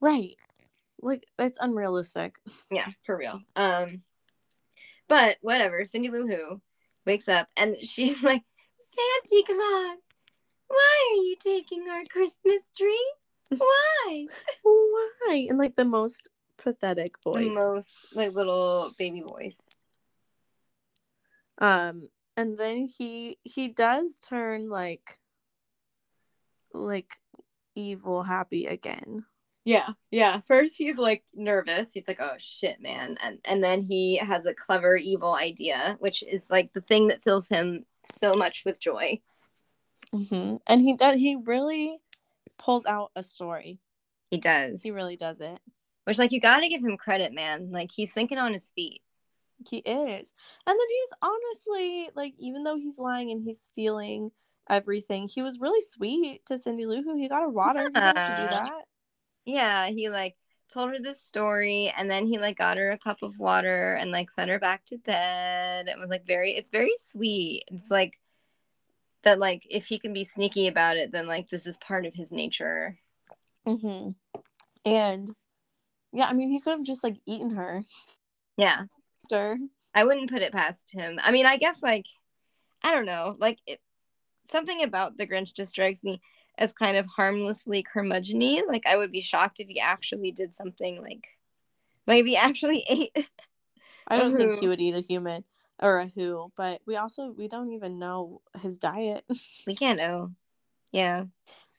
[0.00, 0.36] Right.
[1.00, 2.36] Like that's unrealistic.
[2.70, 3.40] Yeah, for real.
[3.56, 4.02] Um,
[5.08, 5.84] but whatever.
[5.84, 6.60] Cindy Lou Who
[7.06, 8.42] wakes up and she's like,
[8.80, 9.98] Santa Claus,
[10.72, 13.12] why are you taking our Christmas tree?
[13.56, 14.26] Why?
[14.62, 15.46] Why?
[15.48, 17.54] In like the most pathetic the voice.
[17.54, 19.60] most like little baby voice.
[21.58, 25.18] um and then he he does turn like
[26.72, 27.18] like
[27.74, 29.26] evil happy again.
[29.64, 30.40] Yeah, yeah.
[30.40, 31.92] First he's like nervous.
[31.92, 36.24] He's like, "Oh shit, man," and and then he has a clever evil idea, which
[36.24, 39.20] is like the thing that fills him so much with joy.
[40.10, 41.98] Hmm And he does he really
[42.58, 43.78] pulls out a story.
[44.30, 44.82] He does.
[44.82, 45.60] He really does it.
[46.04, 47.70] Which like you got to give him credit, man.
[47.70, 49.02] Like he's thinking on his feet.
[49.68, 50.32] He is.
[50.66, 54.32] And then he's honestly like even though he's lying and he's stealing
[54.68, 57.16] everything, he was really sweet to Cindy Lou Who.
[57.16, 57.84] He got her water.
[57.84, 58.50] He to do Yeah.
[58.50, 58.84] that.
[59.44, 60.36] Yeah, he like
[60.72, 64.10] told her this story and then he like got her a cup of water and
[64.10, 65.86] like sent her back to bed.
[65.88, 67.64] It was like very it's very sweet.
[67.68, 68.18] It's like
[69.24, 72.14] that like if he can be sneaky about it then like this is part of
[72.14, 72.98] his nature.
[73.66, 74.10] hmm
[74.84, 75.30] And
[76.12, 77.84] yeah, I mean he could have just like eaten her
[78.56, 78.84] Yeah.
[79.24, 79.58] after.
[79.94, 81.18] I wouldn't put it past him.
[81.22, 82.06] I mean, I guess like
[82.82, 83.80] I don't know, like it,
[84.50, 86.20] something about the Grinch just drags me.
[86.58, 88.62] as kind of harmlessly curmudgeony.
[88.66, 91.26] Like I would be shocked if he actually did something like
[92.06, 93.28] maybe actually ate.
[94.08, 95.44] I don't think he would eat a human
[95.82, 99.24] or a who, but we also we don't even know his diet.
[99.66, 100.32] We can't know.
[100.92, 101.24] Yeah.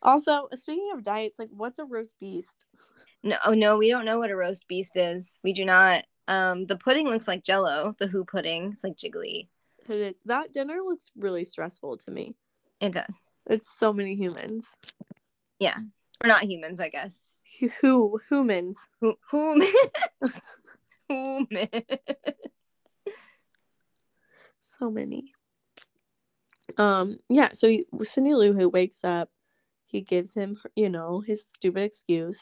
[0.02, 2.66] also, speaking of diets, like what's a roast beast?
[3.26, 5.40] No, oh no, we don't know what a roast beast is.
[5.46, 6.04] We do not.
[6.28, 7.94] Um, the pudding looks like Jello.
[7.98, 8.72] The Who pudding.
[8.74, 9.48] It's like jiggly.
[9.88, 12.36] It is that dinner looks really stressful to me.
[12.82, 13.32] It does.
[13.50, 14.76] It's so many humans.
[15.58, 15.78] Yeah,
[16.22, 17.24] or not humans, I guess.
[17.82, 18.78] Who humans?
[19.00, 19.66] Who who
[21.08, 21.70] humans.
[24.64, 25.34] So many.
[26.78, 29.30] Um, yeah, so he, Cindy Lou Who wakes up,
[29.86, 32.40] he gives him, you know, his stupid excuse.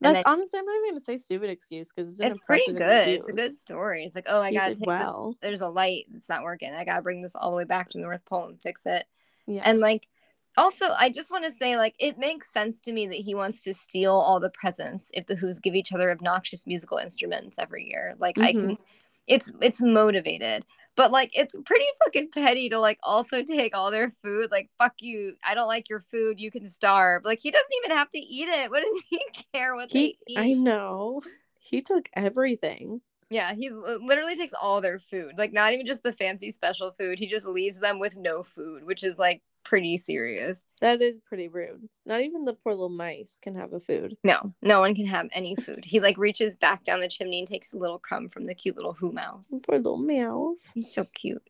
[0.00, 2.72] That's then- honestly, I'm not even gonna say stupid excuse because it's an It's pretty
[2.72, 3.08] good.
[3.08, 4.04] It's a good story.
[4.04, 4.78] It's like, oh, I He gotta take.
[4.78, 5.36] this- well.
[5.42, 6.72] there's a light that's not working.
[6.72, 9.06] I gotta bring this all the way back to the North Pole and fix it.
[9.46, 10.08] Yeah, And like,
[10.56, 13.62] also, I just want to say, like, it makes sense to me that he wants
[13.64, 17.86] to steal all the presents if the Who's give each other obnoxious musical instruments every
[17.88, 18.14] year.
[18.18, 18.68] Like, I Mm-hmm.
[18.68, 18.78] can,
[19.26, 20.64] it's it's motivated,
[21.00, 24.50] but like, it's pretty fucking petty to like also take all their food.
[24.50, 26.38] Like, fuck you, I don't like your food.
[26.38, 27.24] You can starve.
[27.24, 28.70] Like, he doesn't even have to eat it.
[28.70, 29.24] What does he
[29.54, 30.38] care what he, they eat?
[30.38, 31.22] I know,
[31.58, 33.00] he took everything.
[33.30, 35.38] Yeah, he's literally takes all their food.
[35.38, 37.18] Like not even just the fancy special food.
[37.18, 40.66] He just leaves them with no food, which is like pretty serious.
[40.80, 41.88] That is pretty rude.
[42.06, 44.16] Not even the poor little mice can have a food.
[44.24, 45.84] No, no one can have any food.
[45.86, 48.76] He like reaches back down the chimney and takes a little crumb from the cute
[48.76, 49.48] little who mouse.
[49.66, 50.62] Poor little meows.
[50.74, 51.42] He's so cute.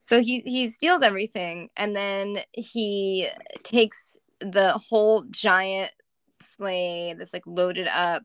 [0.00, 3.28] So he he steals everything and then he
[3.62, 5.92] takes the whole giant
[6.40, 8.24] sleigh that's like loaded up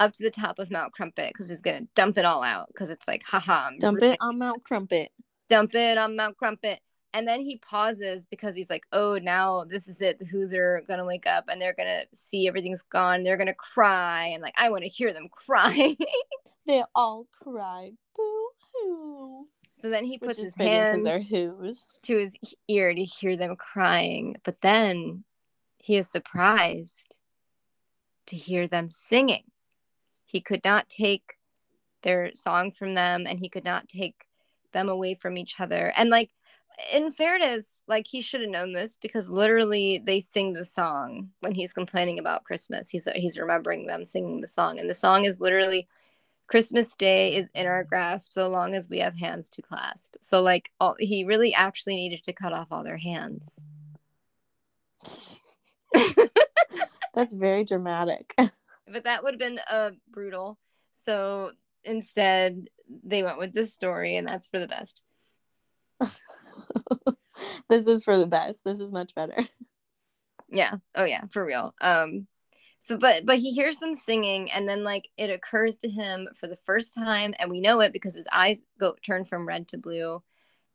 [0.00, 2.88] up to the top of Mount Crumpit because he's gonna dump it all out because
[2.88, 5.08] it's like haha I'm Dump it on Mount Crumpit.
[5.48, 6.78] dump it on Mount Crumpit.
[7.14, 10.18] And then he pauses because he's like, oh, now this is it.
[10.18, 13.22] The Who's are going to wake up and they're going to see everything's gone.
[13.22, 14.26] They're going to cry.
[14.26, 15.96] And like, I want to hear them cry.
[16.66, 17.92] They all cry.
[18.14, 19.46] Boo hoo.
[19.80, 21.86] so then he puts his hand they're who's.
[22.02, 22.36] to his
[22.68, 24.36] ear to hear them crying.
[24.44, 25.24] But then
[25.78, 27.16] he is surprised
[28.26, 29.44] to hear them singing.
[30.26, 31.36] He could not take
[32.02, 34.26] their song from them and he could not take
[34.72, 35.92] them away from each other.
[35.96, 36.30] And like
[36.92, 41.54] in fairness, like he should have known this because literally they sing the song when
[41.54, 42.88] he's complaining about Christmas.
[42.90, 45.88] He's he's remembering them singing the song and the song is literally
[46.48, 50.16] Christmas Day is in our grasp so long as we have hands to clasp.
[50.20, 53.58] So like all, he really actually needed to cut off all their hands.
[57.14, 58.34] That's very dramatic.
[58.38, 60.58] but that would have been uh, brutal.
[60.94, 61.52] So
[61.84, 62.68] instead,
[63.04, 65.02] they went with this story, and that's for the best.
[67.68, 68.60] this is for the best.
[68.64, 69.36] This is much better.
[70.50, 70.76] Yeah.
[70.94, 71.74] Oh yeah, for real.
[71.80, 72.26] Um.
[72.80, 76.46] So, but but he hears them singing, and then like it occurs to him for
[76.46, 79.78] the first time, and we know it because his eyes go turn from red to
[79.78, 80.22] blue,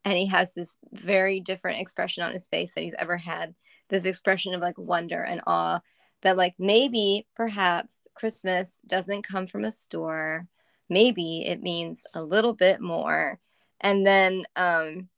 [0.05, 3.55] and he has this very different expression on his face that he's ever had.
[3.89, 5.81] This expression of like wonder and awe
[6.23, 10.47] that like maybe perhaps Christmas doesn't come from a store.
[10.89, 13.39] Maybe it means a little bit more.
[13.81, 15.09] And then um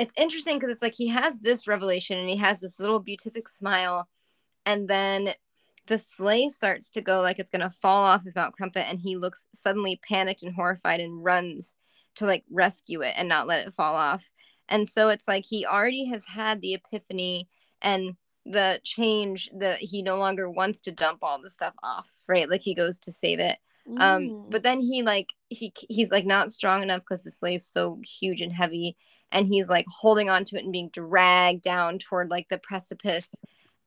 [0.00, 3.48] it's interesting because it's like he has this revelation and he has this little beatific
[3.48, 4.08] smile
[4.64, 5.34] and then
[5.88, 8.98] the sleigh starts to go like it's going to fall off of Mount Crumpit and
[8.98, 11.74] he looks suddenly panicked and horrified and runs
[12.14, 14.24] to like rescue it and not let it fall off.
[14.68, 17.48] And so it's like he already has had the epiphany
[17.82, 22.48] and the change that he no longer wants to dump all the stuff off, right?
[22.48, 23.58] Like he goes to save it.
[23.98, 24.50] Um Mm.
[24.50, 28.40] but then he like he he's like not strong enough because the sleigh's so huge
[28.40, 28.96] and heavy
[29.32, 33.34] and he's like holding on to it and being dragged down toward like the precipice.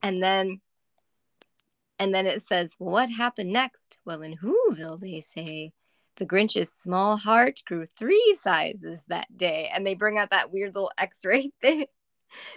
[0.02, 0.62] And then
[2.00, 3.98] and then it says what happened next?
[4.06, 5.72] Well in whoville they say
[6.18, 9.70] the grinch's small heart grew three sizes that day.
[9.74, 11.86] And they bring out that weird little x-ray thing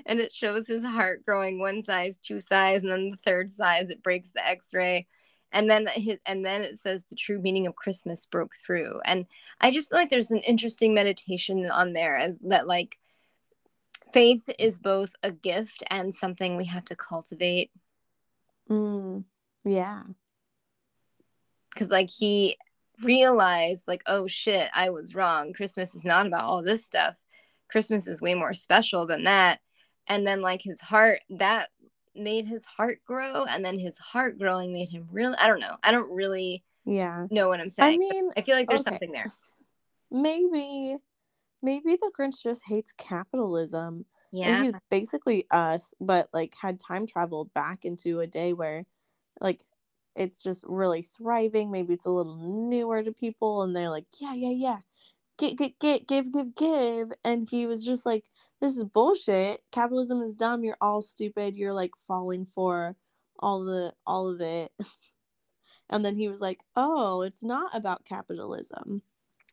[0.06, 3.90] and it shows his heart growing one size two size and then the third size
[3.90, 5.06] it breaks the x-ray
[5.52, 9.26] and then his, and then it says the true meaning of christmas broke through and
[9.60, 12.98] i just feel like there's an interesting meditation on there as that like
[14.12, 17.70] faith is both a gift and something we have to cultivate
[18.68, 19.24] Mm.
[19.64, 20.02] Yeah.
[21.72, 22.56] because like he
[23.02, 27.14] realized like oh shit i was wrong christmas is not about all this stuff
[27.70, 29.60] christmas is way more special than that
[30.08, 31.68] and then like his heart that
[32.18, 35.76] made his heart grow and then his heart growing made him really i don't know
[35.82, 37.26] i don't really Yeah.
[37.30, 37.94] know what i'm saying.
[37.94, 38.90] I mean, i feel like there's okay.
[38.90, 39.32] something there
[40.10, 40.96] maybe
[41.62, 44.48] maybe the Grinch just hates capitalism Yeah.
[44.56, 48.84] And he's basically us, but like had time traveled back into a day where
[49.40, 49.62] like
[50.14, 51.70] it's just really thriving.
[51.70, 54.78] Maybe it's a little newer to people and they're like, yeah, yeah, yeah.
[55.38, 57.12] Get, get, get, give, give, give.
[57.22, 58.24] And he was just like,
[58.60, 59.62] this is bullshit.
[59.70, 60.64] Capitalism is dumb.
[60.64, 61.56] You're all stupid.
[61.56, 62.96] You're like falling for
[63.38, 64.72] all the all of it.
[65.90, 69.02] and then he was like, oh, it's not about capitalism.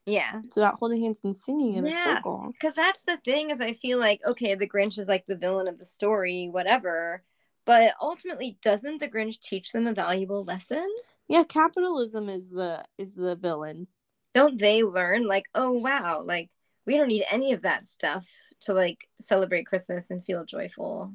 [0.05, 0.41] yeah.
[0.43, 2.49] It's about holding hands and singing in a circle.
[2.53, 5.67] Because that's the thing is I feel like, okay, the Grinch is like the villain
[5.67, 7.23] of the story, whatever.
[7.65, 10.87] But ultimately, doesn't the Grinch teach them a valuable lesson?
[11.27, 13.87] Yeah, capitalism is the is the villain.
[14.33, 16.49] Don't they learn like, oh wow, like
[16.85, 18.29] we don't need any of that stuff
[18.61, 21.13] to like celebrate Christmas and feel joyful.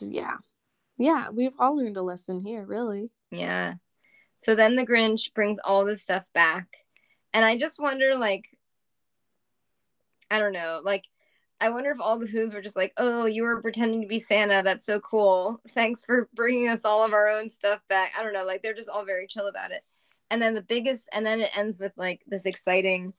[0.00, 0.36] Yeah.
[0.96, 3.10] Yeah, we've all learned a lesson here, really.
[3.30, 3.74] Yeah.
[4.36, 6.66] So then the Grinch brings all this stuff back.
[7.32, 8.44] And I just wonder, like,
[10.30, 11.04] I don't know, like,
[11.60, 14.18] I wonder if all the Who's were just like, oh, you were pretending to be
[14.18, 14.62] Santa.
[14.62, 15.60] That's so cool.
[15.74, 18.12] Thanks for bringing us all of our own stuff back.
[18.18, 18.44] I don't know.
[18.44, 19.82] Like, they're just all very chill about it.
[20.30, 23.12] And then the biggest, and then it ends with like this exciting,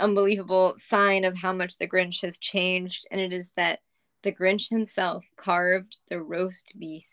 [0.00, 3.06] unbelievable sign of how much the Grinch has changed.
[3.10, 3.80] And it is that
[4.22, 7.06] the Grinch himself carved the roast beast.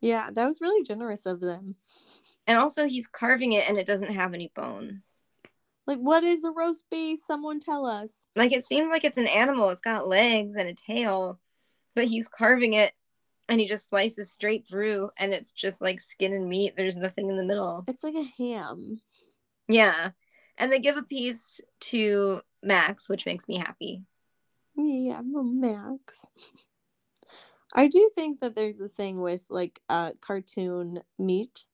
[0.00, 1.76] Yeah, that was really generous of them.
[2.46, 5.22] And also, he's carving it and it doesn't have any bones.
[5.86, 7.26] Like, what is a roast beast?
[7.26, 8.10] Someone tell us.
[8.34, 9.70] Like, it seems like it's an animal.
[9.70, 11.38] It's got legs and a tail,
[11.94, 12.92] but he's carving it
[13.48, 16.74] and he just slices straight through and it's just like skin and meat.
[16.76, 17.84] There's nothing in the middle.
[17.86, 19.00] It's like a ham.
[19.68, 20.10] Yeah.
[20.58, 24.02] And they give a piece to Max, which makes me happy.
[24.76, 26.24] Yeah, little Max.
[27.74, 31.64] I do think that there's a thing with like uh cartoon meat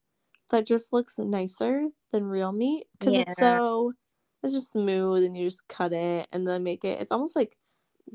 [0.49, 3.93] that just looks nicer than real meat because it's so
[4.41, 7.01] it's just smooth and you just cut it and then make it.
[7.01, 7.57] It's almost like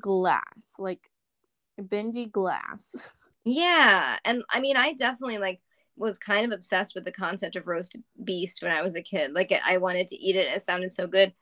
[0.01, 1.11] glass, like
[1.79, 2.97] bendy glass.
[3.47, 4.17] Yeah.
[4.25, 5.61] And I mean, I definitely like
[5.97, 9.32] was kind of obsessed with the concept of roast beast when I was a kid.
[9.32, 10.49] Like, I wanted to eat it.
[10.49, 11.32] It sounded so good.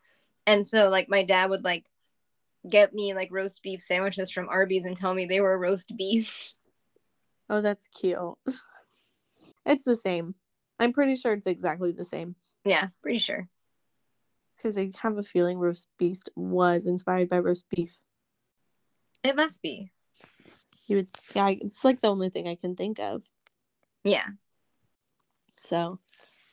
[0.46, 1.84] And so, like, my dad would like
[2.68, 6.54] get me like roast beef sandwiches from Arby's and tell me they were roast beast.
[7.50, 8.16] Oh, that's cute.
[9.66, 10.36] it's the same.
[10.78, 12.34] I'm pretty sure it's exactly the same
[12.64, 13.48] Yeah, pretty sure.
[14.56, 18.00] because I have a feeling roast beast was inspired by roast beef.
[19.22, 19.90] It must be.
[20.86, 23.24] You would, yeah, it's like the only thing I can think of.
[24.02, 24.28] Yeah.
[25.62, 25.98] So,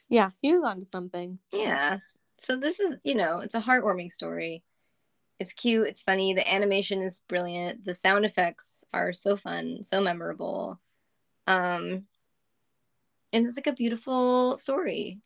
[0.07, 1.39] yeah, he was onto something.
[1.51, 1.97] Yeah.
[2.39, 4.63] So this is, you know, it's a heartwarming story.
[5.39, 10.01] It's cute, it's funny, the animation is brilliant, the sound effects are so fun, so
[10.01, 10.79] memorable.
[11.47, 12.05] Um
[13.31, 15.19] and it's like a beautiful story.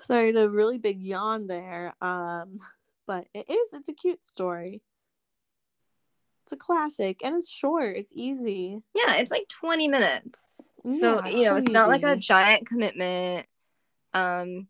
[0.00, 1.94] Sorry, the really big yawn there.
[2.00, 2.58] Um,
[3.06, 3.72] but it is.
[3.72, 4.82] It's a cute story.
[6.44, 7.96] It's a classic, and it's short.
[7.96, 8.82] It's easy.
[8.94, 10.70] Yeah, it's like 20 minutes.
[10.84, 13.46] so, you know, so it's not like a giant commitment.
[14.14, 14.66] Um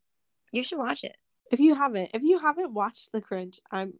[0.52, 1.16] you should watch it.
[1.50, 3.94] If you haven't, if you haven't watched The Cringe, I'm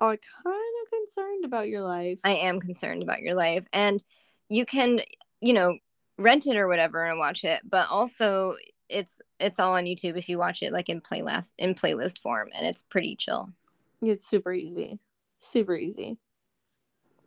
[0.00, 2.20] uh, kind of concerned about your life.
[2.24, 3.64] I am concerned about your life.
[3.72, 4.02] And
[4.48, 5.00] you can,
[5.40, 5.78] you know,
[6.18, 8.54] rent it or whatever and watch it, but also
[8.88, 12.48] it's it's all on YouTube if you watch it like in playlist in playlist form
[12.56, 13.50] and it's pretty chill.
[14.00, 14.98] It's super easy.
[15.38, 16.18] Super easy.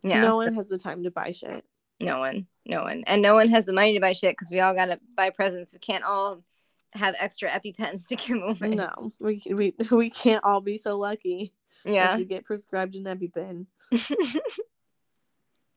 [0.04, 0.22] Yeah.
[0.22, 1.62] No one has the time to buy shit.
[2.00, 2.48] no one.
[2.66, 3.04] No one.
[3.08, 5.74] And no one has the money to buy shit because we all gotta buy presents.
[5.74, 6.44] We can't all
[6.94, 8.76] have extra EpiPens to give away.
[8.76, 11.54] No, we we we can't all be so lucky
[11.86, 12.16] Yeah.
[12.18, 13.66] To get prescribed an EpiPen.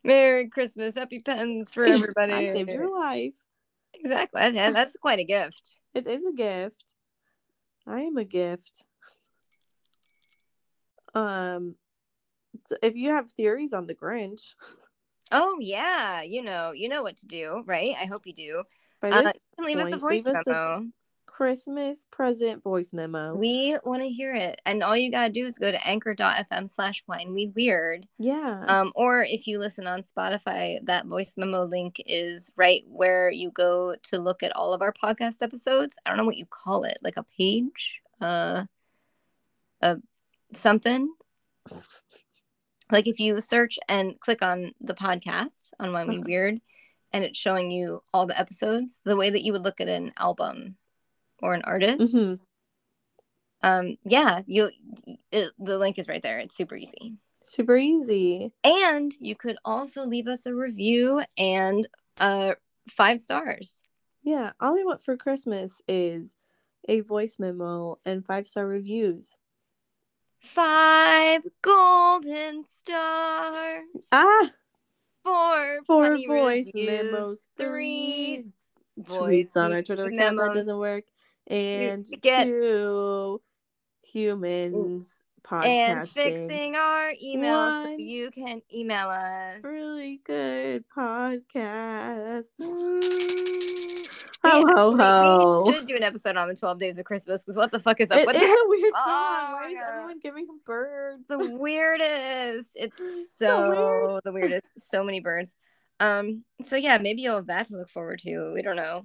[0.05, 2.33] Merry Christmas, EpiPens for everybody.
[2.33, 3.37] I saved your life.
[3.95, 4.51] Exactly.
[4.53, 5.79] That- That's quite a gift.
[5.95, 6.85] It is a gift.
[7.87, 8.85] I am a gift.
[11.15, 11.75] Um,
[12.83, 14.55] if you have theories on the Grinch,
[15.33, 17.95] Oh yeah, you know, you know what to do, right?
[17.99, 18.63] I hope you do.
[19.03, 20.87] Uh, this you can leave us a voice us a memo.
[21.27, 23.35] Christmas present voice memo.
[23.35, 24.61] We want to hear it.
[24.67, 29.25] And all you got to do is go to anchor.fm slash wineweed yeah, Um, or
[29.25, 34.19] if you listen on Spotify, that voice memo link is right where you go to
[34.19, 35.97] look at all of our podcast episodes.
[36.05, 38.65] I don't know what you call it, like a page, uh,
[39.81, 39.97] a
[40.53, 41.15] something.
[42.93, 46.25] Like if you search and click on the podcast on Wine Weed Uh-huh.
[46.27, 46.61] Weird,
[47.13, 50.13] and it's showing you all the episodes, the way that you would look at an
[50.19, 50.77] album
[51.43, 52.15] or an artist.
[52.15, 52.39] Mhm.
[53.63, 54.71] Um, yeah, you
[55.31, 56.39] it, the link is right there.
[56.39, 57.17] It's super easy.
[57.45, 58.53] super easy.
[58.63, 61.89] And you could also leave us a review and
[62.19, 62.55] uh
[62.89, 63.81] five stars.
[64.23, 66.35] Yeah, all I want for Christmas is
[66.89, 69.39] a voice memo and five star reviews.
[70.43, 73.85] Five golden stars.
[74.11, 74.51] Ah,
[75.25, 77.47] Four, four voice reviews, memos.
[77.57, 78.45] Three
[79.03, 81.05] tweets on our Twitter account that doesn't work,
[81.47, 83.41] and get- two
[84.03, 85.67] humans podcasting.
[86.01, 87.99] and fixing our emails One.
[88.01, 89.61] you can email us.
[89.63, 92.47] really good podcast.
[94.45, 95.65] Ho ho ho!
[95.67, 98.01] We should do an episode on the 12 days of Christmas because what the fuck
[98.01, 98.65] is up It with is that?
[98.65, 99.03] a weird song.
[99.07, 101.29] Oh, Why is everyone giving birds?
[101.29, 102.73] the weirdest.
[102.75, 104.21] It's So so, weird.
[104.25, 104.81] the weirdest.
[104.81, 105.55] So many birds.
[106.01, 106.45] Um.
[106.65, 108.53] So yeah, maybe you'll have that to look forward to.
[108.53, 109.05] We don't know.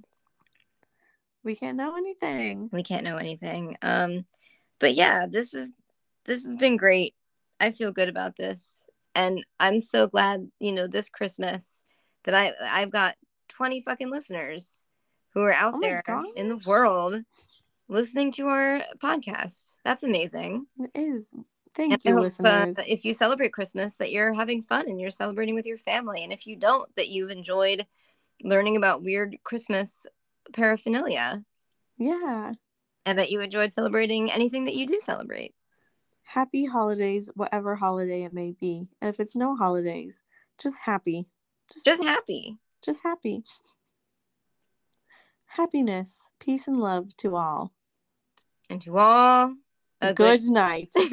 [1.43, 2.69] we can't know anything.
[2.73, 3.77] We can't know anything.
[3.83, 4.25] Um.
[4.79, 5.71] But yeah, this is
[6.27, 7.15] this has been great.
[7.59, 8.71] I feel good about this,
[9.15, 10.49] and I'm so glad.
[10.59, 11.83] You know, this Christmas
[12.25, 13.15] that I I've got
[13.49, 14.87] 20 fucking listeners
[15.33, 16.03] who are out Oh there
[16.35, 17.23] in the world
[17.89, 19.77] listening to our podcast.
[19.83, 20.67] That's amazing.
[20.79, 21.33] It is.
[21.73, 22.79] Thank And you, hope, uh, listeners.
[22.87, 26.23] if you celebrate Christmas, that you're having fun and you're celebrating with your family.
[26.23, 27.85] And if you don't, that you've enjoyed
[28.43, 30.05] learning about weird Christmas
[30.53, 31.43] paraphernalia
[31.97, 32.53] yeah.
[33.05, 35.53] and that you enjoyed celebrating anything that you do celebrate.
[36.31, 38.89] Happy holidays, whatever holiday it may be.
[39.01, 40.23] And if it's no holidays,
[40.61, 41.29] just happy.
[41.71, 42.57] Just Just happy.
[42.83, 43.43] just happy.
[45.51, 47.71] Happiness, peace, and love to all.
[48.69, 49.55] And to all,
[50.01, 50.89] A a good night.
[50.97, 51.05] all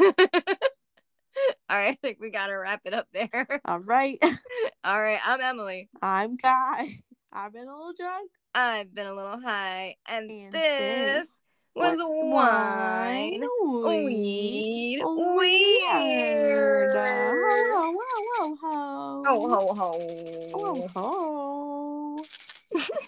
[1.71, 3.61] right, I think we got to wrap it up there.
[3.65, 4.19] all right.
[4.85, 5.89] all right, I'm Emily.
[6.03, 7.05] I'm Ky.
[7.33, 8.33] I've been a little drunk.
[8.53, 11.41] I've been a little high, and, And this
[11.75, 13.43] was wine,
[13.85, 16.97] weed, weird.
[16.97, 19.23] Ho, ho, ho, ho, ho.
[19.27, 19.91] Ho, ho, ho.
[20.55, 22.25] Ho, ho.